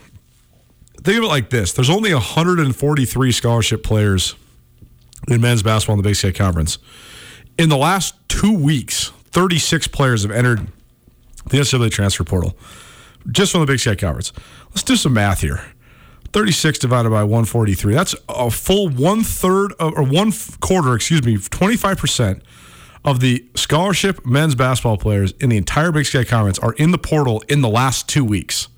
[1.02, 4.36] Think of it like this: there's only 143 scholarship players
[5.30, 6.78] in men's basketball in the Big Sky Conference.
[7.58, 10.66] In the last two weeks, 36 players have entered
[11.52, 12.58] the NCAA transfer portal
[13.30, 14.34] just from the Big Sky Conference.
[14.70, 15.62] Let's do some math here.
[16.34, 17.94] 36 divided by 143.
[17.94, 22.42] That's a full one third of, or one quarter, excuse me, 25%
[23.06, 26.98] of the scholarship men's basketball players in the entire Big Sky Conference are in the
[26.98, 28.70] portal in the last two weeks.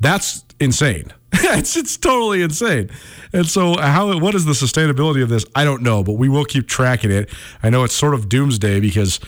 [0.00, 1.12] That's insane.
[1.32, 2.90] it's it's totally insane.
[3.32, 5.44] And so how what is the sustainability of this?
[5.54, 7.30] I don't know, but we will keep tracking it.
[7.62, 9.20] I know it's sort of doomsday because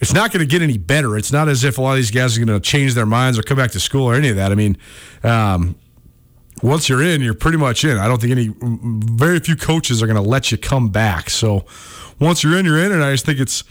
[0.00, 1.18] it's not going to get any better.
[1.18, 3.38] It's not as if a lot of these guys are going to change their minds
[3.38, 4.52] or come back to school or any of that.
[4.52, 4.78] I mean,
[5.22, 5.76] um,
[6.62, 7.98] once you're in, you're pretty much in.
[7.98, 11.28] I don't think any, very few coaches are going to let you come back.
[11.28, 11.66] So
[12.18, 13.64] once you're in, you're in, and I just think it's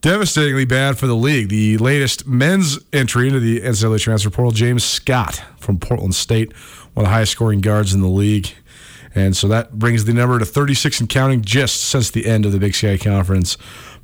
[0.00, 1.48] devastatingly bad for the league.
[1.48, 6.52] The latest men's entry into the NCAA transfer portal, James Scott from Portland State,
[6.94, 8.48] one of the highest scoring guards in the league.
[9.14, 12.52] And so that brings the number to 36 and counting just since the end of
[12.52, 13.56] the Big Sky Conference.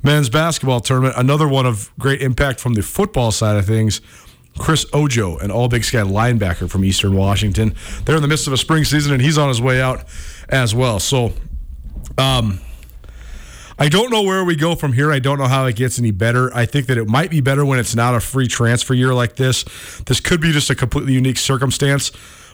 [0.03, 4.01] Men's basketball tournament, another one of great impact from the football side of things.
[4.57, 7.75] Chris Ojo, an all Big Sky linebacker from Eastern Washington.
[8.05, 10.05] They're in the midst of a spring season, and he's on his way out
[10.49, 10.99] as well.
[10.99, 11.33] So,
[12.17, 12.59] um,
[13.79, 15.11] I don't know where we go from here.
[15.11, 16.53] I don't know how it gets any better.
[16.53, 19.37] I think that it might be better when it's not a free transfer year like
[19.37, 19.63] this.
[20.05, 22.11] This could be just a completely unique circumstance.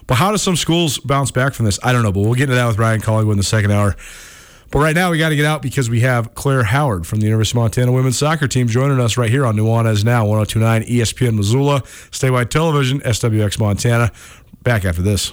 [0.08, 1.78] But how do some schools bounce back from this?
[1.84, 2.10] I don't know.
[2.10, 3.94] But we'll get into that with Ryan Collingwood in the second hour.
[4.70, 7.26] But right now, we got to get out because we have Claire Howard from the
[7.26, 11.36] University of Montana women's soccer team joining us right here on Nuanez Now, 1029 ESPN
[11.36, 14.10] Missoula, statewide television, SWX Montana.
[14.62, 15.32] Back after this.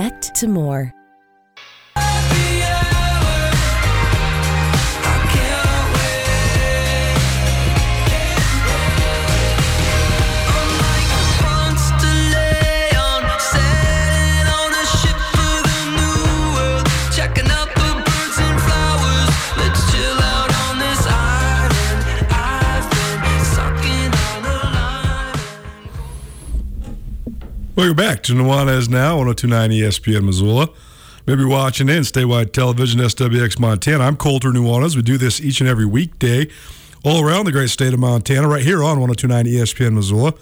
[0.35, 0.93] to more.
[27.81, 30.69] Welcome back to Nuanez Now, 1029 ESPN Missoula.
[31.25, 34.03] Maybe watching in statewide television, SWX Montana.
[34.03, 34.95] I'm Colter Nuanez.
[34.95, 36.47] We do this each and every weekday
[37.03, 40.35] all around the great state of Montana, right here on 1029 ESPN Missoula.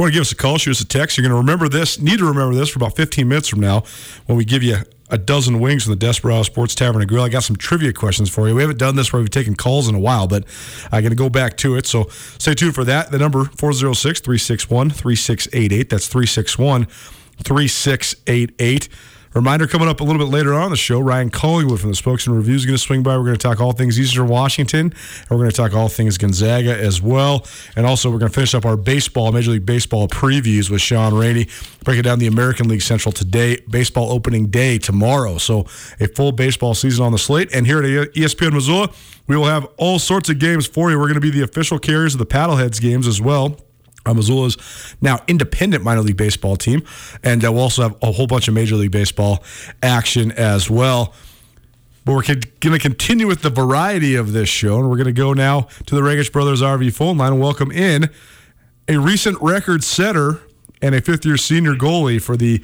[0.00, 1.16] Want to give us a call, shoot us a text.
[1.16, 3.84] You're going to remember this, need to remember this for about 15 minutes from now
[4.26, 4.78] when we give you
[5.10, 7.24] a dozen wings from the Desperado Sports Tavern and Grill.
[7.24, 8.54] I got some trivia questions for you.
[8.54, 10.44] We haven't done this where we've taken calls in a while, but
[10.92, 11.86] I'm going to go back to it.
[11.86, 12.04] So
[12.38, 13.10] stay tuned for that.
[13.10, 15.90] The number 406 361 3688.
[15.90, 16.86] That's 361
[17.42, 18.88] 3688.
[19.32, 22.36] Reminder coming up a little bit later on the show, Ryan Collingwood from the Spokesman
[22.36, 23.16] Review is going to swing by.
[23.16, 26.18] We're going to talk all things Eastern Washington, and we're going to talk all things
[26.18, 27.46] Gonzaga as well.
[27.76, 31.14] And also, we're going to finish up our baseball, Major League Baseball previews with Sean
[31.14, 31.46] Rainey,
[31.84, 35.38] breaking down the American League Central today, baseball opening day tomorrow.
[35.38, 35.60] So,
[36.00, 37.54] a full baseball season on the slate.
[37.54, 38.90] And here at ESPN Missoula,
[39.28, 40.98] we will have all sorts of games for you.
[40.98, 43.56] We're going to be the official carriers of the Paddleheads games as well
[44.06, 44.56] uh, Missoula's
[45.00, 46.82] now independent minor league baseball team,
[47.22, 49.44] and uh, we'll also have a whole bunch of Major League Baseball
[49.82, 51.14] action as well.
[52.04, 55.12] But we're going to continue with the variety of this show, and we're going to
[55.12, 58.08] go now to the Rangitsch Brothers RV phone line and welcome in
[58.88, 60.40] a recent record setter
[60.82, 62.62] and a fifth year senior goalie for the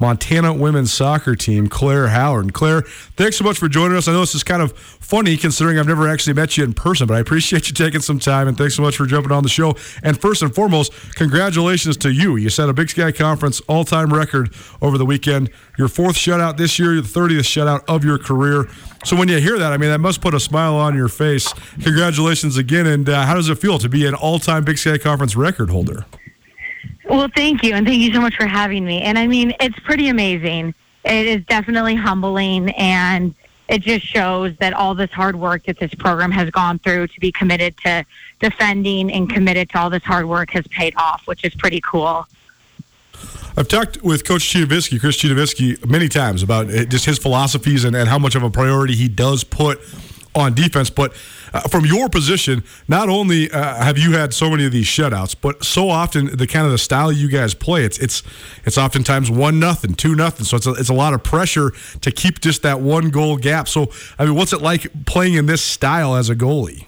[0.00, 2.52] Montana women's soccer team, Claire Howard.
[2.54, 2.82] Claire,
[3.16, 4.08] thanks so much for joining us.
[4.08, 7.06] I know this is kind of funny considering I've never actually met you in person,
[7.06, 9.48] but I appreciate you taking some time and thanks so much for jumping on the
[9.48, 9.76] show.
[10.02, 12.36] And first and foremost, congratulations to you.
[12.36, 15.50] You set a Big Sky Conference all time record over the weekend.
[15.78, 18.68] Your fourth shutout this year, your 30th shutout of your career.
[19.04, 21.52] So when you hear that, I mean, that must put a smile on your face.
[21.82, 22.86] Congratulations again.
[22.86, 25.70] And uh, how does it feel to be an all time Big Sky Conference record
[25.70, 26.06] holder?
[27.12, 29.02] Well, thank you, and thank you so much for having me.
[29.02, 30.74] And I mean, it's pretty amazing.
[31.04, 33.34] It is definitely humbling, and
[33.68, 37.20] it just shows that all this hard work that this program has gone through to
[37.20, 38.06] be committed to
[38.40, 42.26] defending and committed to all this hard work has paid off, which is pretty cool.
[43.58, 48.08] I've talked with Coach Citowicki, Chris Citowicki, many times about just his philosophies and, and
[48.08, 49.82] how much of a priority he does put
[50.34, 50.90] on defense.
[50.90, 51.12] But
[51.52, 55.34] uh, from your position, not only uh, have you had so many of these shutouts,
[55.38, 58.22] but so often the kind of the style you guys play, it's it's
[58.64, 60.44] it's oftentimes one nothing, two nothing.
[60.44, 63.68] So it's a, it's a lot of pressure to keep just that one goal gap.
[63.68, 66.86] So I mean, what's it like playing in this style as a goalie?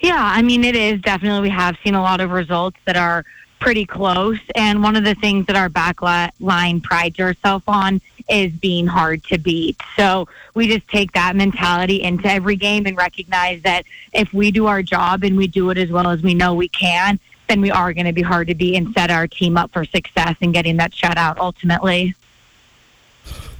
[0.00, 1.48] Yeah, I mean, it is definitely.
[1.48, 3.24] We have seen a lot of results that are
[3.62, 4.40] pretty close.
[4.56, 9.22] And one of the things that our back line prides herself on is being hard
[9.24, 9.80] to beat.
[9.96, 14.66] So we just take that mentality into every game and recognize that if we do
[14.66, 17.70] our job and we do it as well as we know we can, then we
[17.70, 20.52] are going to be hard to beat and set our team up for success and
[20.52, 22.14] getting that shutout ultimately.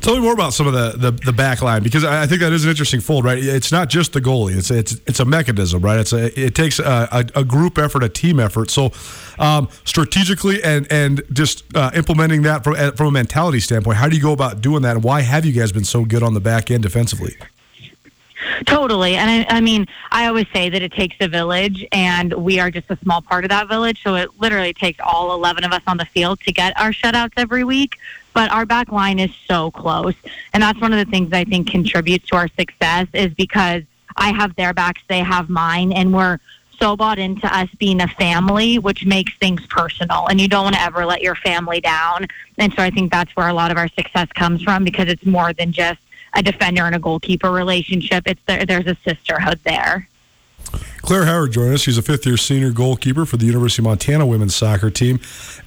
[0.03, 2.53] Tell me more about some of the, the, the back line because I think that
[2.53, 3.39] is an interesting fold, right?
[3.39, 6.01] It's not just the goalie; it's it's it's a mechanism, right?
[6.01, 8.69] It's a it takes a, a, a group effort, a team effort.
[8.69, 8.91] So,
[9.39, 14.17] um, strategically and and just uh, implementing that from from a mentality standpoint, how do
[14.17, 16.41] you go about doing that, and why have you guys been so good on the
[16.41, 17.37] back end defensively?
[18.67, 19.15] Totally.
[19.15, 22.73] And I, I mean, I always say that it takes a village, and we are
[22.73, 24.03] just a small part of that village.
[24.03, 27.35] So it literally takes all 11 of us on the field to get our shutouts
[27.37, 27.99] every week.
[28.35, 30.15] But our back line is so close.
[30.53, 33.83] And that's one of the things I think contributes to our success is because
[34.17, 36.39] I have their backs, they have mine, and we're
[36.79, 40.27] so bought into us being a family, which makes things personal.
[40.27, 42.27] And you don't want to ever let your family down.
[42.59, 45.25] And so I think that's where a lot of our success comes from because it's
[45.25, 46.01] more than just
[46.35, 48.25] a defender and a goalkeeper relationship.
[48.27, 50.09] It's there, there's a sisterhood there.
[51.03, 51.81] Claire Howard joined us.
[51.81, 55.21] She's a fifth year senior goalkeeper for the University of Montana women's soccer team.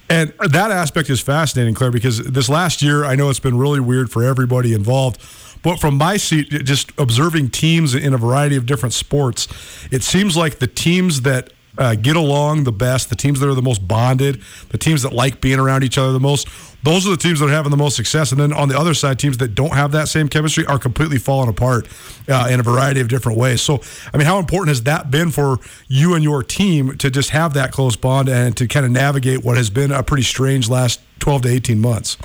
[0.08, 3.80] And that aspect is fascinating, Claire, because this last year, I know it's been really
[3.80, 5.20] weird for everybody involved.
[5.62, 9.48] But from my seat, just observing teams in a variety of different sports,
[9.90, 13.54] it seems like the teams that uh, get along the best, the teams that are
[13.54, 16.48] the most bonded, the teams that like being around each other the most,
[16.82, 18.30] those are the teams that are having the most success.
[18.30, 21.18] And then on the other side, teams that don't have that same chemistry are completely
[21.18, 21.88] falling apart
[22.28, 23.60] uh, in a variety of different ways.
[23.60, 23.80] So,
[24.12, 25.58] I mean, how important has that been for
[25.88, 29.44] you and your team to just have that close bond and to kind of navigate
[29.44, 32.16] what has been a pretty strange last 12 to 18 months?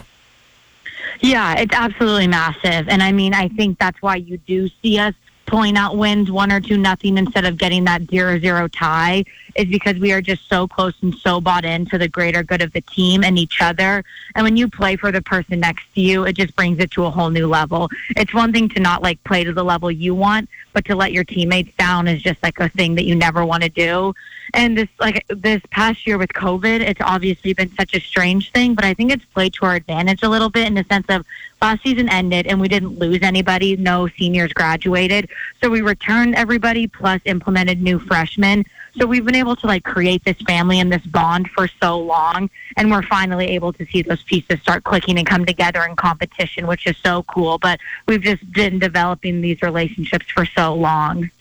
[1.22, 2.88] Yeah, it's absolutely massive.
[2.90, 5.14] And I mean, I think that's why you do see us
[5.52, 9.24] pulling out wins one or two nothing instead of getting that zero zero tie
[9.56, 12.74] is because we are just so close and so bought into the greater good of
[12.74, 14.04] the team and each other.
[14.36, 17.06] And when you play for the person next to you, it just brings it to
[17.06, 17.90] a whole new level.
[18.12, 21.12] It's one thing to not like play to the level you want, but to let
[21.12, 24.14] your teammates down is just like a thing that you never want to do.
[24.54, 28.76] And this like this past year with COVID, it's obviously been such a strange thing,
[28.76, 31.26] but I think it's played to our advantage a little bit in the sense of
[31.62, 35.30] last season ended and we didn't lose anybody, no seniors graduated.
[35.62, 38.66] So we returned everybody plus implemented new freshmen.
[38.98, 42.50] So we've been able to like create this family and this bond for so long,
[42.76, 46.68] and we're finally able to see those pieces start clicking and come together in competition,
[46.68, 47.58] which is so cool.
[47.58, 51.32] But we've just been developing these relationships for so long.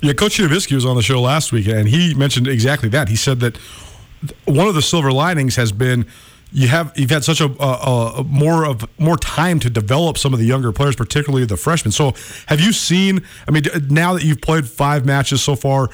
[0.00, 3.08] Yeah, Coach Citowicki was on the show last week, and he mentioned exactly that.
[3.08, 3.58] He said that
[4.44, 6.06] one of the silver linings has been
[6.52, 10.32] you have you've had such a, a, a, more of more time to develop some
[10.32, 11.92] of the younger players, particularly the freshmen.
[11.92, 12.14] So,
[12.46, 13.24] have you seen?
[13.46, 15.88] I mean, now that you've played five matches so far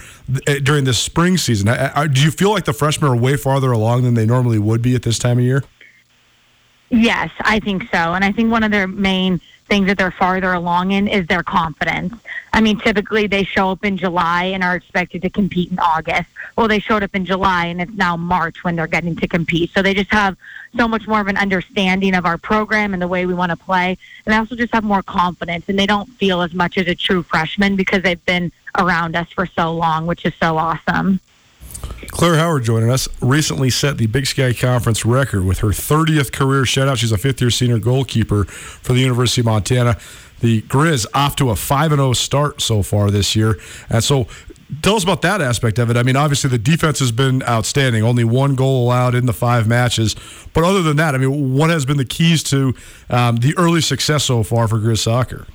[0.47, 3.37] th- during this spring season, uh, uh, do you feel like the freshmen are way
[3.37, 5.63] farther along than they normally would be at this time of year?
[6.89, 8.15] Yes, I think so.
[8.15, 11.43] And I think one of their main things that they're farther along in is their
[11.43, 12.15] confidence.
[12.53, 16.29] I mean, typically they show up in July and are expected to compete in August.
[16.57, 19.71] Well, they showed up in July and it's now March when they're getting to compete.
[19.73, 20.37] So they just have
[20.77, 23.57] so much more of an understanding of our program and the way we want to
[23.57, 23.99] play.
[24.25, 26.95] And they also just have more confidence and they don't feel as much as a
[26.95, 31.21] true freshman because they've been around us for so long, which is so awesome.
[32.09, 36.63] Claire Howard joining us recently set the Big Sky Conference record with her 30th career
[36.63, 36.97] shutout.
[36.97, 39.99] She's a fifth year senior goalkeeper for the University of Montana.
[40.41, 43.59] The Grizz off to a 5 0 start so far this year.
[43.91, 44.27] And so
[44.83, 45.97] tell us about that aspect of it.
[45.97, 48.03] I mean, obviously the defense has been outstanding.
[48.03, 50.17] Only one goal allowed in the five matches.
[50.53, 52.75] But other than that, I mean, what has been the keys to
[53.11, 55.47] um, the early success so far for Grizz soccer?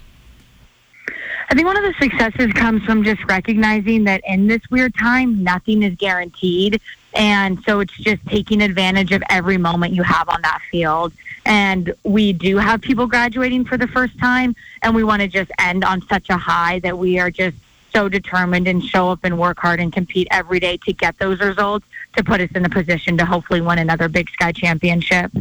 [1.51, 5.43] I think one of the successes comes from just recognizing that in this weird time,
[5.43, 6.79] nothing is guaranteed.
[7.13, 11.11] And so it's just taking advantage of every moment you have on that field.
[11.45, 15.51] And we do have people graduating for the first time, and we want to just
[15.59, 17.57] end on such a high that we are just
[17.91, 21.41] so determined and show up and work hard and compete every day to get those
[21.41, 21.85] results
[22.15, 25.33] to put us in a position to hopefully win another Big Sky championship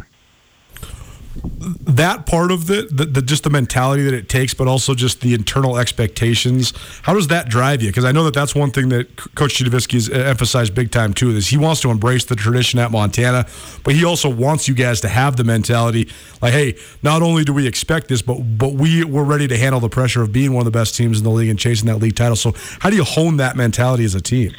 [1.33, 5.21] that part of it, the, the, just the mentality that it takes, but also just
[5.21, 6.73] the internal expectations.
[7.03, 7.89] How does that drive you?
[7.89, 11.13] Because I know that that's one thing that Coach Citowicki has uh, emphasized big time
[11.13, 11.29] too.
[11.31, 13.47] Is he wants to embrace the tradition at Montana,
[13.83, 16.09] but he also wants you guys to have the mentality
[16.41, 19.79] like, hey, not only do we expect this, but but we we're ready to handle
[19.79, 21.97] the pressure of being one of the best teams in the league and chasing that
[21.97, 22.35] league title.
[22.35, 24.51] So how do you hone that mentality as a team?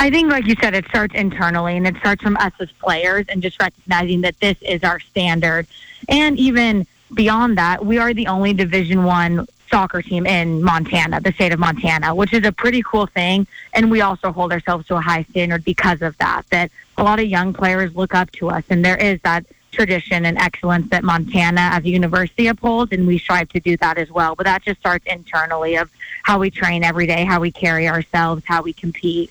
[0.00, 3.26] I think, like you said, it starts internally and it starts from us as players
[3.28, 5.66] and just recognizing that this is our standard.
[6.08, 11.32] And even beyond that, we are the only Division One soccer team in Montana, the
[11.32, 13.46] state of Montana, which is a pretty cool thing.
[13.74, 16.46] And we also hold ourselves to a high standard because of that.
[16.48, 20.24] That a lot of young players look up to us, and there is that tradition
[20.24, 24.10] and excellence that Montana as a university upholds, and we strive to do that as
[24.10, 24.34] well.
[24.34, 25.90] But that just starts internally of
[26.22, 29.30] how we train every day, how we carry ourselves, how we compete.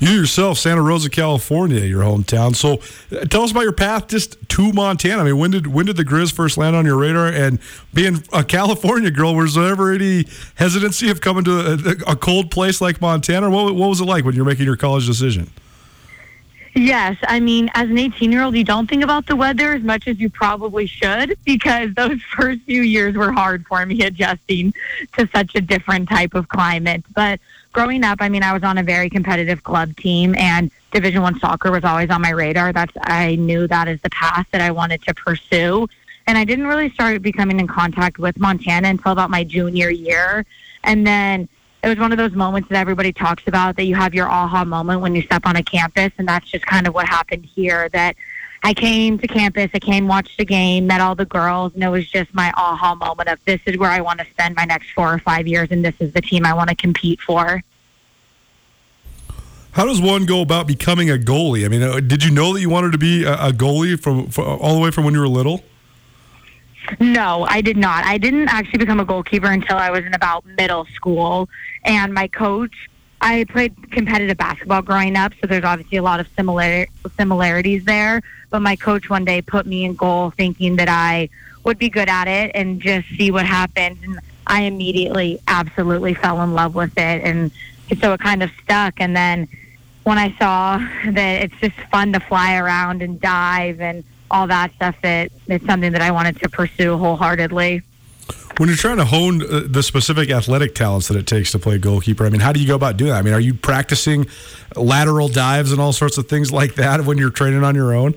[0.00, 2.54] You yourself, Santa Rosa, California, your hometown.
[2.54, 2.74] So,
[3.16, 5.22] uh, tell us about your path just to Montana.
[5.22, 7.26] I mean, when did when did the Grizz first land on your radar?
[7.26, 7.58] And
[7.92, 10.24] being a California girl, was there ever any
[10.54, 13.50] hesitancy of coming to a, a cold place like Montana?
[13.50, 15.50] What, what was it like when you were making your college decision?
[16.74, 19.82] Yes, I mean, as an 18 year old, you don't think about the weather as
[19.82, 24.72] much as you probably should because those first few years were hard for me adjusting
[25.16, 27.04] to such a different type of climate.
[27.14, 27.40] But
[27.78, 31.38] growing up, I mean, I was on a very competitive club team and Division One
[31.38, 32.72] soccer was always on my radar.
[32.72, 35.86] That's I knew that is the path that I wanted to pursue.
[36.26, 40.44] And I didn't really start becoming in contact with Montana until about my junior year.
[40.82, 41.48] And then
[41.84, 44.64] it was one of those moments that everybody talks about that you have your aha
[44.64, 46.10] moment when you step on a campus.
[46.18, 48.16] And that's just kind of what happened here that
[48.64, 51.90] I came to campus, I came, watched a game, met all the girls, and it
[51.90, 54.90] was just my aha moment of this is where I want to spend my next
[54.90, 57.62] four or five years, and this is the team I want to compete for.
[59.78, 61.64] How does one go about becoming a goalie?
[61.64, 64.44] I mean, uh, did you know that you wanted to be a, goalie from, from
[64.60, 65.62] all the way from when you were little?
[66.98, 68.04] No, I did not.
[68.04, 71.48] I didn't actually become a goalkeeper until I was in about middle school.
[71.84, 76.26] And my coach, I played competitive basketball growing up, so there's obviously a lot of
[76.36, 78.20] similar similarities there.
[78.50, 81.28] But my coach one day put me in goal, thinking that I
[81.62, 83.98] would be good at it and just see what happened.
[84.02, 87.52] And I immediately, absolutely fell in love with it, and
[88.00, 88.94] so it kind of stuck.
[89.00, 89.46] And then
[90.08, 90.78] when I saw
[91.10, 95.66] that it's just fun to fly around and dive and all that stuff, it, it's
[95.66, 97.82] something that I wanted to pursue wholeheartedly.
[98.56, 101.76] When you're trying to hone uh, the specific athletic talents that it takes to play
[101.76, 103.18] goalkeeper, I mean, how do you go about doing that?
[103.18, 104.26] I mean, are you practicing
[104.74, 108.14] lateral dives and all sorts of things like that when you're training on your own?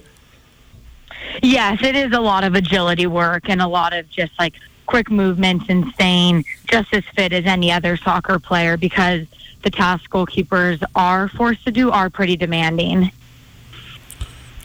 [1.44, 4.54] Yes, it is a lot of agility work and a lot of just like
[4.86, 9.28] quick movements and staying just as fit as any other soccer player because
[9.64, 13.12] the tasks goalkeepers are forced to do are pretty demanding.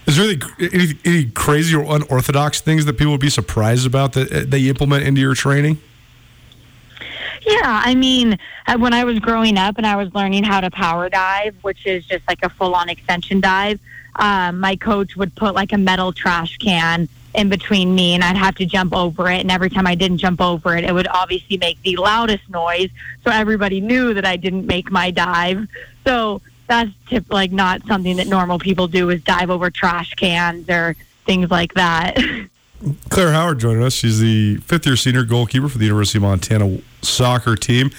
[0.07, 4.13] Is there any, any, any crazy or unorthodox things that people would be surprised about
[4.13, 5.79] that, uh, you implement into your training?
[7.43, 10.71] Yeah, I mean, uh, when I was growing up and I was learning how to
[10.71, 13.79] power dive, which is just like a full on extension dive,
[14.17, 18.37] um, my coach would put like a metal trash can in between me and I'd
[18.37, 19.41] have to jump over it.
[19.41, 22.91] And every time I didn't jump over it, it would obviously make the loudest noise.
[23.25, 25.69] So everybody knew that I didn't make my dive.
[26.05, 30.69] So that's tip, like not something that normal people do is dive over trash cans
[30.71, 32.17] or things like that.
[33.11, 33.95] Claire Howard joining us.
[33.95, 37.91] She's the fifth year senior goalkeeper for the University of Montana soccer team.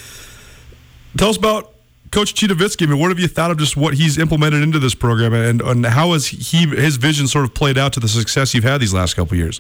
[1.15, 1.73] Tell us about
[2.11, 2.87] Coach Citowicki.
[2.87, 5.61] I mean, what have you thought of just what he's implemented into this program, and,
[5.61, 8.79] and how has he his vision sort of played out to the success you've had
[8.79, 9.59] these last couple years?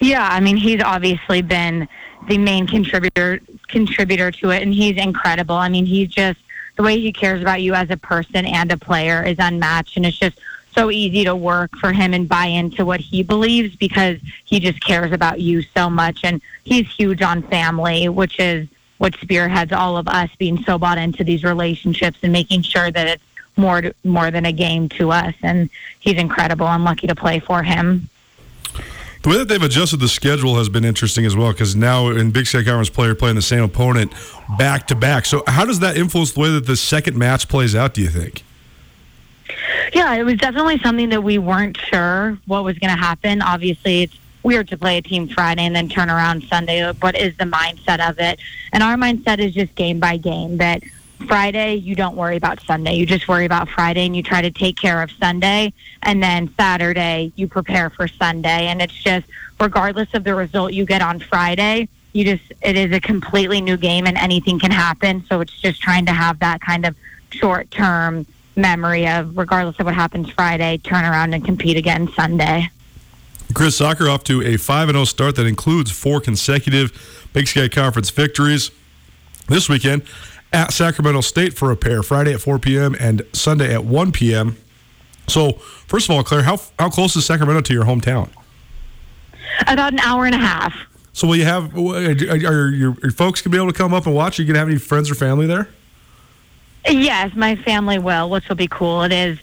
[0.00, 1.88] Yeah, I mean, he's obviously been
[2.28, 5.56] the main contributor contributor to it, and he's incredible.
[5.56, 6.38] I mean, he's just
[6.76, 10.06] the way he cares about you as a person and a player is unmatched, and
[10.06, 10.38] it's just
[10.72, 14.80] so easy to work for him and buy into what he believes because he just
[14.80, 18.68] cares about you so much, and he's huge on family, which is
[18.98, 23.06] what spearheads all of us being so bought into these relationships and making sure that
[23.06, 23.22] it's
[23.56, 25.34] more to, more than a game to us.
[25.42, 25.70] And
[26.00, 26.66] he's incredible.
[26.66, 28.08] I'm lucky to play for him.
[29.22, 32.30] The way that they've adjusted the schedule has been interesting as well because now in
[32.30, 34.12] Big Sky Conference player playing the same opponent
[34.56, 35.24] back to back.
[35.24, 38.08] So, how does that influence the way that the second match plays out, do you
[38.08, 38.44] think?
[39.92, 43.42] Yeah, it was definitely something that we weren't sure what was going to happen.
[43.42, 46.90] Obviously, it's weird to play a team Friday and then turn around Sunday.
[46.92, 48.38] What is the mindset of it?
[48.72, 50.82] And our mindset is just game by game that
[51.26, 52.94] Friday, you don't worry about Sunday.
[52.94, 55.72] You just worry about Friday and you try to take care of Sunday.
[56.02, 58.66] And then Saturday, you prepare for Sunday.
[58.68, 59.26] And it's just,
[59.60, 63.76] regardless of the result you get on Friday, you just, it is a completely new
[63.76, 65.24] game and anything can happen.
[65.28, 66.96] So it's just trying to have that kind of
[67.30, 68.24] short term
[68.56, 72.70] memory of, regardless of what happens Friday, turn around and compete again Sunday.
[73.52, 78.10] Grizz Soccer off to a 5 0 start that includes four consecutive Big Sky Conference
[78.10, 78.70] victories
[79.46, 80.02] this weekend
[80.52, 82.94] at Sacramento State for a pair, Friday at 4 p.m.
[83.00, 84.56] and Sunday at 1 p.m.
[85.26, 85.52] So,
[85.86, 88.30] first of all, Claire, how, how close is Sacramento to your hometown?
[89.66, 90.74] About an hour and a half.
[91.12, 94.06] So, will you have, are your, your folks going to be able to come up
[94.06, 94.38] and watch?
[94.38, 95.68] Are you going to have any friends or family there?
[96.88, 99.02] Yes, my family will, which will be cool.
[99.02, 99.38] It is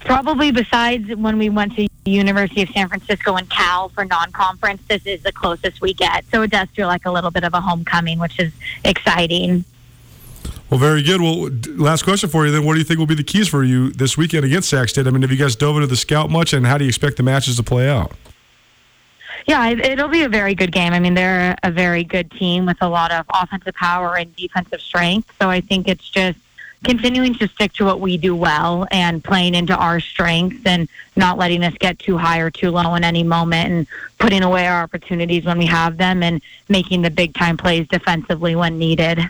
[0.00, 4.82] probably besides when we went to the University of San Francisco and Cal for non-conference,
[4.88, 6.24] this is the closest we get.
[6.30, 8.52] So it does feel like a little bit of a homecoming, which is
[8.84, 9.64] exciting.
[10.70, 11.20] Well, very good.
[11.20, 12.64] Well, last question for you then.
[12.64, 15.06] What do you think will be the keys for you this weekend against Sac State?
[15.06, 17.16] I mean, have you guys dove into the scout much, and how do you expect
[17.16, 18.12] the matches to play out?
[19.46, 20.92] Yeah, it'll be a very good game.
[20.92, 24.82] I mean, they're a very good team with a lot of offensive power and defensive
[24.82, 25.32] strength.
[25.40, 26.38] So I think it's just
[26.84, 31.38] continuing to stick to what we do well and playing into our strengths and not
[31.38, 33.86] letting us get too high or too low in any moment and
[34.18, 38.54] putting away our opportunities when we have them and making the big time plays defensively
[38.54, 39.28] when needed.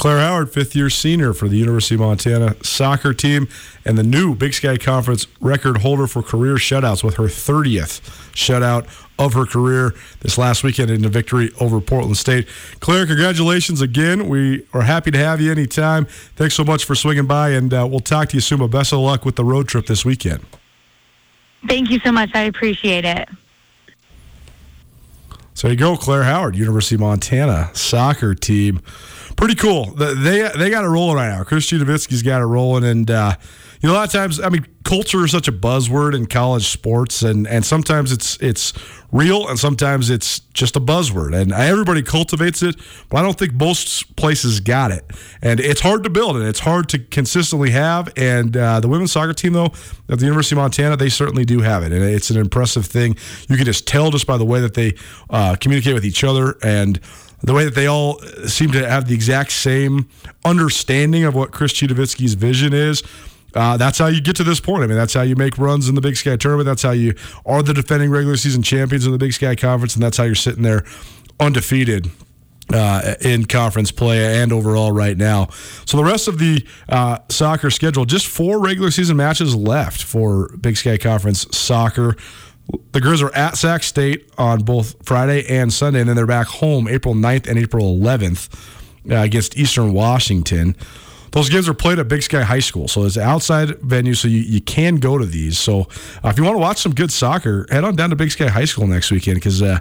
[0.00, 3.46] Claire Howard, fifth year senior for the University of Montana soccer team,
[3.84, 8.00] and the new Big Sky Conference record holder for career shutouts with her 30th
[8.32, 8.86] shutout
[9.18, 12.48] of her career this last weekend in a victory over Portland State.
[12.80, 14.26] Claire, congratulations again.
[14.26, 16.06] We are happy to have you anytime.
[16.34, 18.60] Thanks so much for swinging by, and uh, we'll talk to you soon.
[18.60, 20.46] But best of luck with the road trip this weekend.
[21.68, 22.30] Thank you so much.
[22.32, 23.28] I appreciate it.
[25.52, 28.80] So you go, Claire Howard, University of Montana soccer team.
[29.40, 29.86] Pretty cool.
[29.86, 31.44] The- They they got it rolling right now.
[31.44, 33.34] Chris Citowicki's got it rolling, and uh,
[33.80, 36.68] you know a lot of times, I mean, culture is such a buzzword in college
[36.68, 38.74] sports, and and sometimes it's it's
[39.10, 42.76] real, and sometimes it's just a buzzword, and everybody cultivates it,
[43.08, 45.10] but I don't think most places got it,
[45.40, 48.12] and it's hard to build, and it's hard to consistently have.
[48.18, 49.72] And uh, the women's soccer team, though,
[50.10, 53.16] at the University of Montana, they certainly do have it, and it's an impressive thing.
[53.48, 54.92] You can just tell just by the way that they
[55.30, 57.00] uh, communicate with each other and
[57.42, 60.08] the way that they all seem to have the exact same
[60.44, 63.02] understanding of what Chris Citowicki's vision is.
[63.54, 64.84] Uh, that's how you get to this point.
[64.84, 66.66] I mean, that's how you make runs in the Big Sky tournament.
[66.66, 67.14] That's how you
[67.44, 70.34] are the defending regular season champions of the Big Sky Conference, and that's how you're
[70.34, 70.84] sitting there
[71.40, 72.10] undefeated
[72.72, 75.48] uh, in conference play and overall right now.
[75.86, 80.56] So the rest of the uh, soccer schedule, just four regular season matches left for
[80.56, 82.16] Big Sky Conference soccer.
[82.92, 86.46] The girls are at Sac State on both Friday and Sunday, and then they're back
[86.46, 88.52] home April 9th and April 11th
[89.10, 90.76] uh, against Eastern Washington.
[91.32, 94.26] Those games are played at Big Sky High School, so it's an outside venue, so
[94.26, 95.58] you, you can go to these.
[95.58, 95.82] So
[96.24, 98.48] uh, if you want to watch some good soccer, head on down to Big Sky
[98.48, 99.78] High School next weekend because uh,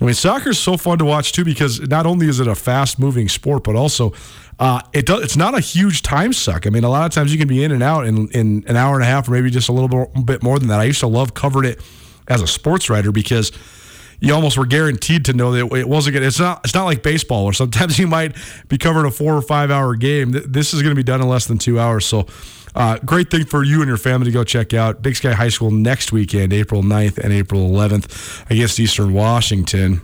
[0.00, 2.56] I mean soccer is so fun to watch too because not only is it a
[2.56, 4.12] fast moving sport, but also
[4.58, 6.66] uh, it does, it's not a huge time suck.
[6.66, 8.76] I mean, a lot of times you can be in and out in, in an
[8.76, 10.80] hour and a half or maybe just a little bit more than that.
[10.80, 11.80] I used to love covering it
[12.28, 13.52] as a sports writer because
[14.20, 16.26] you almost were guaranteed to know that it wasn't going.
[16.26, 16.60] It's not.
[16.64, 18.36] It's not like baseball, where sometimes you might
[18.68, 20.32] be covering a four or five hour game.
[20.32, 22.06] This is going to be done in less than two hours.
[22.06, 22.26] So,
[22.74, 25.48] uh, great thing for you and your family to go check out Big Sky High
[25.48, 30.02] School next weekend, April 9th and April 11th against Eastern Washington.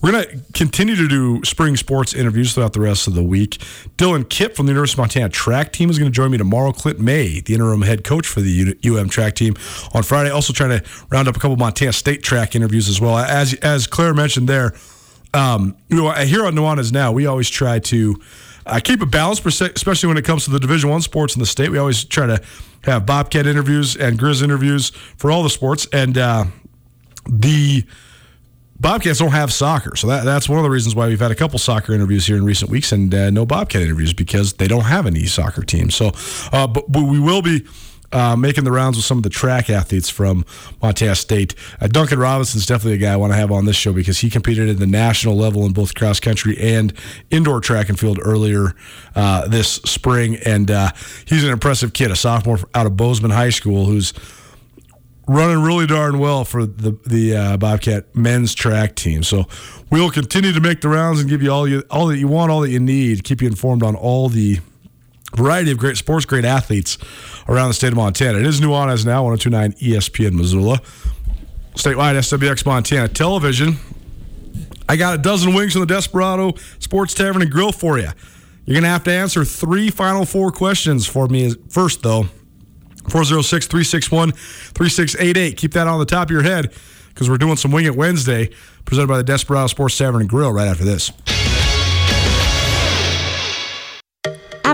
[0.00, 3.58] We're going to continue to do spring sports interviews throughout the rest of the week.
[3.98, 6.72] Dylan Kipp from the University of Montana track team is going to join me tomorrow.
[6.72, 9.54] Clint May, the interim head coach for the UM track team,
[9.92, 10.30] on Friday.
[10.30, 13.18] Also trying to round up a couple Montana State track interviews as well.
[13.18, 14.72] As as Claire mentioned there,
[15.34, 18.20] um, you know, here on Nuanez Now, we always try to
[18.66, 21.46] uh, keep a balance, especially when it comes to the Division One sports in the
[21.46, 21.70] state.
[21.70, 22.42] We always try to
[22.84, 26.44] have Bobcat interviews and Grizz interviews for all the sports, and uh,
[27.28, 27.84] the
[28.80, 31.34] Bobcats don't have soccer, so that, that's one of the reasons why we've had a
[31.34, 34.84] couple soccer interviews here in recent weeks and uh, no Bobcat interviews because they don't
[34.84, 35.90] have any soccer team.
[35.90, 36.12] So,
[36.50, 37.66] uh, but, but we will be.
[38.12, 40.44] Uh, making the rounds with some of the track athletes from
[40.82, 41.54] Montana State.
[41.80, 44.28] Uh, Duncan Robinson's definitely a guy I want to have on this show because he
[44.28, 46.92] competed at the national level in both cross country and
[47.30, 48.74] indoor track and field earlier
[49.14, 50.38] uh, this spring.
[50.44, 50.90] And uh,
[51.24, 54.12] he's an impressive kid, a sophomore out of Bozeman High School who's
[55.30, 59.22] running really darn well for the the uh, Bobcat men's track team.
[59.22, 59.46] So
[59.90, 62.28] we will continue to make the rounds and give you all you all that you
[62.28, 64.58] want, all that you need, keep you informed on all the
[65.36, 66.98] variety of great sports, great athletes
[67.48, 68.38] around the state of Montana.
[68.38, 70.80] It is Nuanez now, 1029 ESPN Missoula.
[71.74, 73.76] Statewide SWX Montana Television.
[74.88, 78.08] I got a dozen wings from the Desperado Sports Tavern and Grill for you.
[78.64, 82.26] You're going to have to answer three final four questions for me first, though.
[83.08, 85.56] 406 361 3688.
[85.56, 86.72] Keep that on the top of your head
[87.08, 88.50] because we're doing some Wing It Wednesday
[88.84, 91.12] presented by the Desperado Sports Tavern and Grill right after this.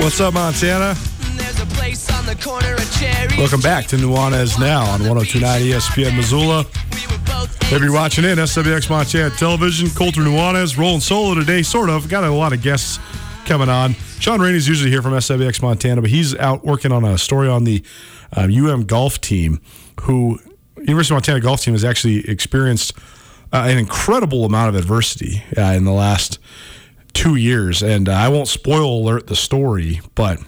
[0.00, 0.96] What's up, Montana?
[3.36, 6.60] Welcome back to Nuanez Now on 1029 ESPN Missoula.
[7.70, 12.08] If you're watching in SWX Montana Television, Colter Nuanez rolling solo today, sort of.
[12.08, 12.98] Got a lot of guests
[13.44, 13.92] coming on.
[14.20, 17.64] Sean Rainey's usually here from SWX Montana, but he's out working on a story on
[17.64, 17.84] the
[18.34, 19.60] uh, UM golf team,
[20.00, 20.38] who
[20.78, 22.96] University of Montana golf team has actually experienced
[23.52, 26.38] uh, an incredible amount of adversity uh, in the last
[27.12, 27.82] two years.
[27.82, 30.40] And uh, I won't spoil alert the story, but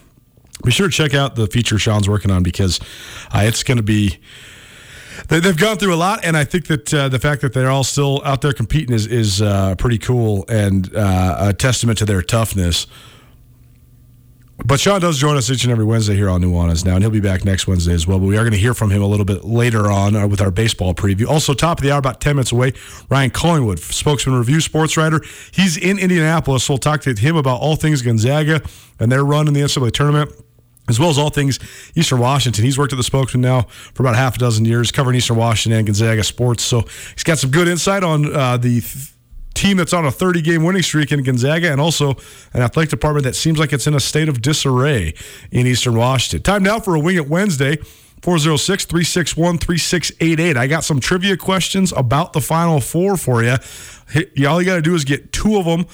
[0.63, 2.79] be sure to check out the feature Sean's working on because
[3.33, 4.19] uh, it's going to be
[5.27, 7.69] they, they've gone through a lot, and I think that uh, the fact that they're
[7.69, 12.05] all still out there competing is is uh, pretty cool and uh, a testament to
[12.05, 12.87] their toughness.
[14.73, 17.11] But Sean does join us each and every Wednesday here on Nuanez now, and he'll
[17.11, 18.17] be back next Wednesday as well.
[18.17, 20.41] But we are going to hear from him a little bit later on uh, with
[20.41, 21.27] our baseball preview.
[21.27, 22.73] Also, top of the hour, about 10 minutes away,
[23.07, 25.21] Ryan Collingwood, spokesman, review sports writer.
[25.51, 28.63] He's in Indianapolis, so we'll talk to him about all things Gonzaga
[28.99, 30.31] and their run in the NCAA tournament
[30.89, 31.59] as well as all things
[31.95, 32.65] Eastern Washington.
[32.65, 35.77] He's worked at the spokesman now for about half a dozen years, covering Eastern Washington
[35.77, 36.63] and Gonzaga sports.
[36.63, 36.81] So
[37.13, 39.12] he's got some good insight on uh, the th-
[39.53, 42.11] team that's on a 30 game winning streak in Gonzaga and also
[42.53, 45.13] an athletic department that seems like it's in a state of disarray
[45.51, 46.41] in Eastern Washington.
[46.41, 47.77] Time now for a Wing It Wednesday.
[48.21, 50.55] 406 361 3688.
[50.55, 53.57] I got some trivia questions about the Final Four for you.
[54.47, 55.85] All you got to do is get two of them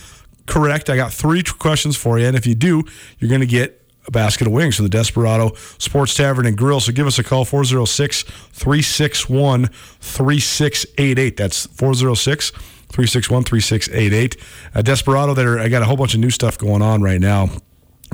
[0.46, 0.92] correct.
[0.92, 2.28] I got three questions for you.
[2.28, 2.84] And if you do,
[3.18, 6.80] you're going to get a basket of wings from the Desperado Sports Tavern and Grill.
[6.80, 11.36] So give us a call 406 361 3688.
[11.36, 12.52] That's 406
[12.90, 14.38] 361 3688.
[14.74, 17.50] Uh, Desperado, there, I got a whole bunch of new stuff going on right now.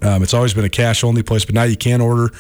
[0.02, 2.32] Um, it's always been a cash only place, but now you can order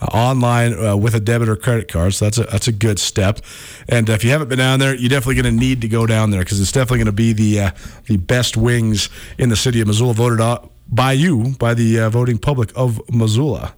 [0.00, 2.14] uh, online uh, with a debit or credit card.
[2.14, 3.40] So that's a that's a good step.
[3.88, 6.30] And if you haven't been down there, you're definitely going to need to go down
[6.30, 7.70] there because it's definitely going to be the uh,
[8.06, 10.40] the best wings in the city of Missoula, voted
[10.88, 13.74] by you by the uh, voting public of Missoula.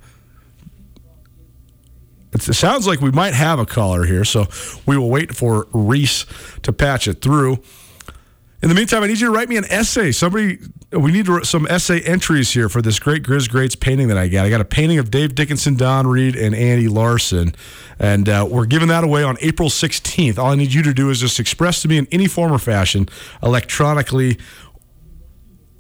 [2.33, 4.49] It sounds like we might have a caller here, so
[4.87, 6.27] we will wait for Reese
[6.63, 7.63] to patch it through.
[8.65, 10.11] In the meantime, I need you to write me an essay.
[10.11, 10.59] Somebody,
[10.91, 14.47] we need some essay entries here for this great Grizz Greats painting that I got.
[14.47, 17.55] I got a painting of Dave Dickenson, Don Read, and Andy Larson,
[17.99, 20.39] and uh, we're giving that away on April 16th.
[20.39, 22.59] All I need you to do is just express to me in any form or
[22.59, 23.07] fashion,
[23.43, 24.39] electronically,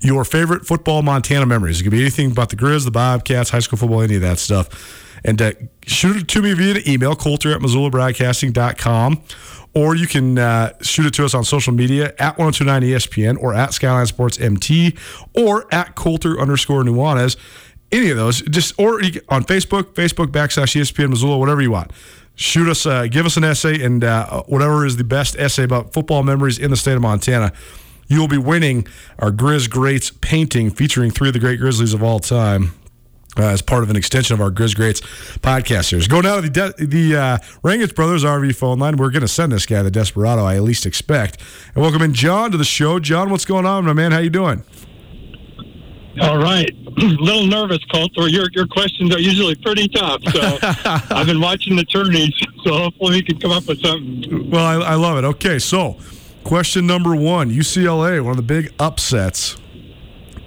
[0.00, 1.80] your favorite football Montana memories.
[1.80, 4.38] It could be anything about the Grizz, the Bobcats, high school football, any of that
[4.38, 4.68] stuff.
[5.24, 5.52] And uh,
[5.86, 9.22] shoot it to me via the email, colter at missoulabroadcasting.com.
[9.74, 13.54] Or you can uh, shoot it to us on social media at 1029 ESPN or
[13.54, 14.96] at Skyline Sports MT
[15.34, 17.36] or at Colter underscore Nuanez.
[17.90, 21.92] Any of those, just or on Facebook, Facebook backslash ESPN Missoula, whatever you want.
[22.36, 25.92] Shoot us, uh, give us an essay, and uh, whatever is the best essay about
[25.92, 27.52] football memories in the state of Montana.
[28.08, 28.86] You will be winning
[29.18, 32.74] our Grizz Greats painting featuring three of the great Grizzlies of all time
[33.36, 35.00] uh, as part of an extension of our Grizz Greats
[35.40, 36.08] podcast series.
[36.08, 38.96] Go now to the De- the uh, Rangitsch Brothers RV phone line.
[38.96, 41.40] We're going to send this guy the Desperado, I at least expect.
[41.74, 42.98] And welcome in John to the show.
[42.98, 44.12] John, what's going on, my man?
[44.12, 44.64] How you doing?
[46.20, 46.70] All right.
[46.70, 48.28] A little nervous, Colter.
[48.28, 50.22] Your your questions are usually pretty tough.
[50.30, 50.58] So
[51.14, 52.32] I've been watching the tourneys,
[52.64, 54.50] so hopefully we can come up with something.
[54.50, 55.24] Well, I, I love it.
[55.24, 55.96] Okay, so
[56.44, 59.56] question number one UCLA, one of the big upsets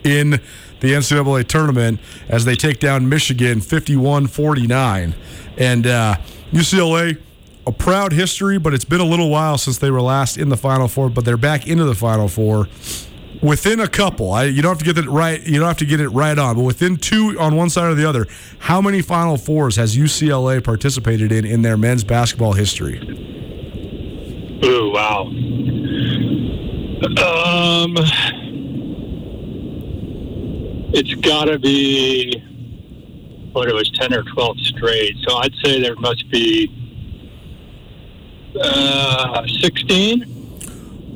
[0.04, 0.40] in
[0.80, 2.00] the NCAA tournament
[2.30, 5.16] as they take down Michigan 51 49.
[5.58, 6.18] And uh,
[6.52, 7.20] UCLA,
[7.66, 10.58] a proud history, but it's been a little while since they were last in the
[10.58, 12.68] Final Four, but they're back into the Final Four.
[13.42, 15.46] Within a couple, I, you don't have to get it right.
[15.46, 17.94] You don't have to get it right on, but within two on one side or
[17.94, 18.26] the other,
[18.60, 22.98] how many Final Fours has UCLA participated in in their men's basketball history?
[24.64, 25.28] Ooh, wow.
[27.16, 27.96] Um,
[30.94, 32.40] it's got to be
[33.52, 35.16] what it was ten or twelve straight.
[35.28, 36.72] So I'd say there must be
[38.60, 40.34] uh, sixteen.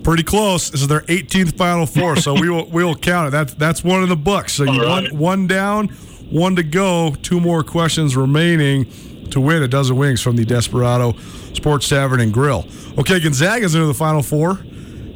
[0.03, 0.71] Pretty close.
[0.71, 3.31] This is their 18th Final Four, so we will we will count it.
[3.31, 4.53] That's that's one in the books.
[4.53, 5.89] So you All one one down,
[6.29, 7.15] one to go.
[7.21, 8.91] Two more questions remaining
[9.29, 11.15] to win a dozen wings from the Desperado
[11.53, 12.65] Sports Tavern and Grill.
[12.97, 14.59] Okay, Gonzaga's into the Final Four.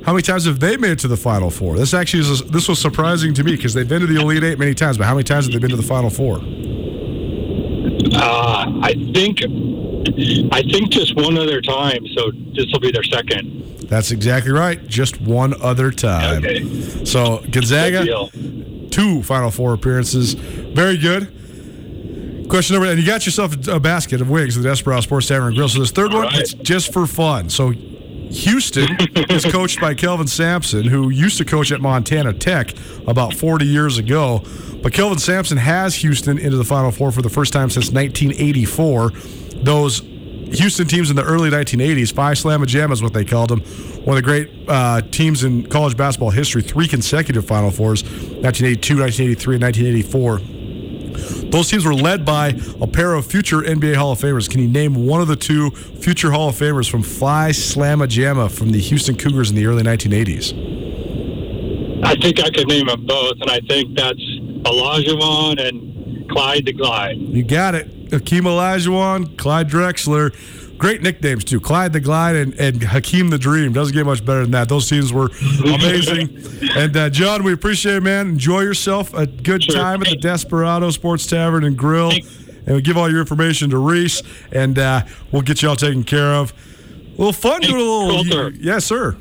[0.06, 1.78] How many times have they made it to the Final Four?
[1.78, 4.60] This actually is this was surprising to me because they've been to the Elite Eight
[4.60, 6.36] many times, but how many times have they been to the Final Four?
[8.14, 9.42] Uh, I think
[10.54, 12.06] I think just one other time.
[12.16, 13.64] So this will be their second.
[13.90, 14.86] That's exactly right.
[14.88, 16.46] Just one other time.
[16.46, 17.04] Okay.
[17.04, 18.06] So Gonzaga.
[18.92, 20.34] two Final Four appearances.
[20.34, 21.32] Very good.
[22.48, 25.48] Question number, and you got yourself a basket of wings at the Desperado Sports Tavern
[25.48, 25.68] and Grill.
[25.68, 26.42] So this third one, right.
[26.42, 27.50] it's just for fun.
[27.50, 27.74] So
[28.30, 28.98] Houston
[29.30, 32.74] is coached by Kelvin Sampson, who used to coach at Montana Tech
[33.08, 34.44] about 40 years ago.
[34.82, 39.12] But Kelvin Sampson has Houston into the Final Four for the first time since 1984.
[39.64, 43.62] Those Houston teams in the early 1980s, Phi Slama Jama is what they called them.
[44.06, 49.00] One of the great uh, teams in college basketball history, three consecutive Final Fours 1982,
[49.00, 50.55] 1983, and 1984.
[51.50, 54.50] Those teams were led by a pair of future NBA Hall of Famers.
[54.50, 58.50] Can you name one of the two future Hall of Famers from Phi Slama Jama
[58.50, 60.54] from the Houston Cougars in the early 1980s?
[62.04, 64.22] I think I could name them both, and I think that's
[64.64, 67.18] Olajuwon and Clyde the Glide.
[67.18, 67.88] You got it.
[68.12, 70.34] Hakeem Olajuwon, Clyde Drexler.
[70.78, 71.60] Great nicknames, too.
[71.62, 73.72] Clyde the Glide and, and Hakeem the Dream.
[73.74, 74.68] Doesn't get much better than that.
[74.70, 75.30] Those teams were
[75.64, 76.38] amazing.
[76.76, 78.28] and, uh, John, we appreciate it, man.
[78.28, 79.14] Enjoy yourself.
[79.14, 79.76] A good Sure.
[79.76, 82.12] time at the Desperado Sports Tavern and Grill.
[82.68, 86.04] And we give all your information to Reese, and uh, we'll get you all taken
[86.04, 86.52] care of.
[86.52, 88.24] A little fun doing a little.
[88.24, 88.50] Colter.
[88.60, 89.16] yes, sir.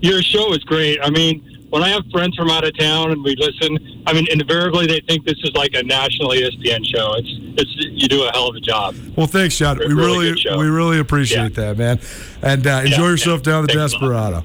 [0.00, 0.98] Your show is great.
[1.02, 4.26] I mean, when I have friends from out of town and we listen, I mean,
[4.30, 7.14] invariably they think this is like a national ESPN show.
[7.14, 8.94] It's it's you do a hell of a job.
[9.16, 9.78] Well, thanks, John.
[9.78, 11.98] We Really really, we really appreciate that, man.
[12.42, 13.52] And uh, enjoy Yeah, yourself yeah.
[13.52, 13.88] down at the a.
[13.88, 14.44] Desperado.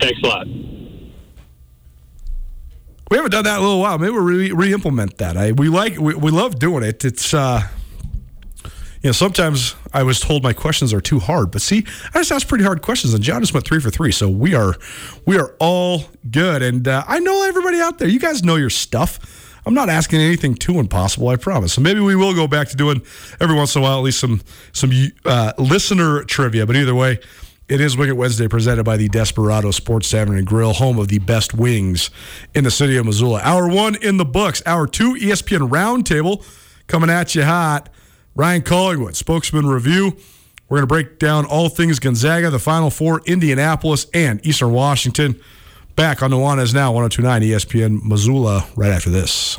[0.00, 0.46] Thanks a lot.
[3.10, 3.98] We haven't done that in a little while.
[3.98, 5.36] Maybe we'll re- re-implement that.
[5.36, 7.04] I we like we, we love doing it.
[7.04, 7.60] It's uh,
[9.04, 11.84] you know sometimes I was told my questions are too hard, but see,
[12.14, 14.10] I just asked pretty hard questions, and John just went three for three.
[14.10, 14.74] So we are
[15.26, 18.08] we are all good, and uh, I know everybody out there.
[18.08, 19.52] You guys know your stuff.
[19.66, 21.74] I'm not asking anything too impossible, I promise.
[21.74, 23.02] So maybe we will go back to doing
[23.40, 24.40] every once in a while at least some
[24.72, 24.90] some
[25.26, 26.64] uh, listener trivia.
[26.64, 27.18] But either way,
[27.68, 31.18] it is It Wednesday presented by the Desperado Sports Tavern and Grill, home of the
[31.18, 32.08] best wings
[32.54, 33.42] in the city of Missoula.
[33.42, 34.62] Hour one in the books.
[34.64, 36.42] Hour two, ESPN Roundtable
[36.86, 37.90] coming at you hot.
[38.34, 40.16] Ryan Collingwood, spokesman review.
[40.68, 45.40] We're going to break down all things Gonzaga, the Final Four, Indianapolis, and Eastern Washington.
[45.94, 49.58] Back on the Nuanez Now, 1029 ESPN Missoula, right after this.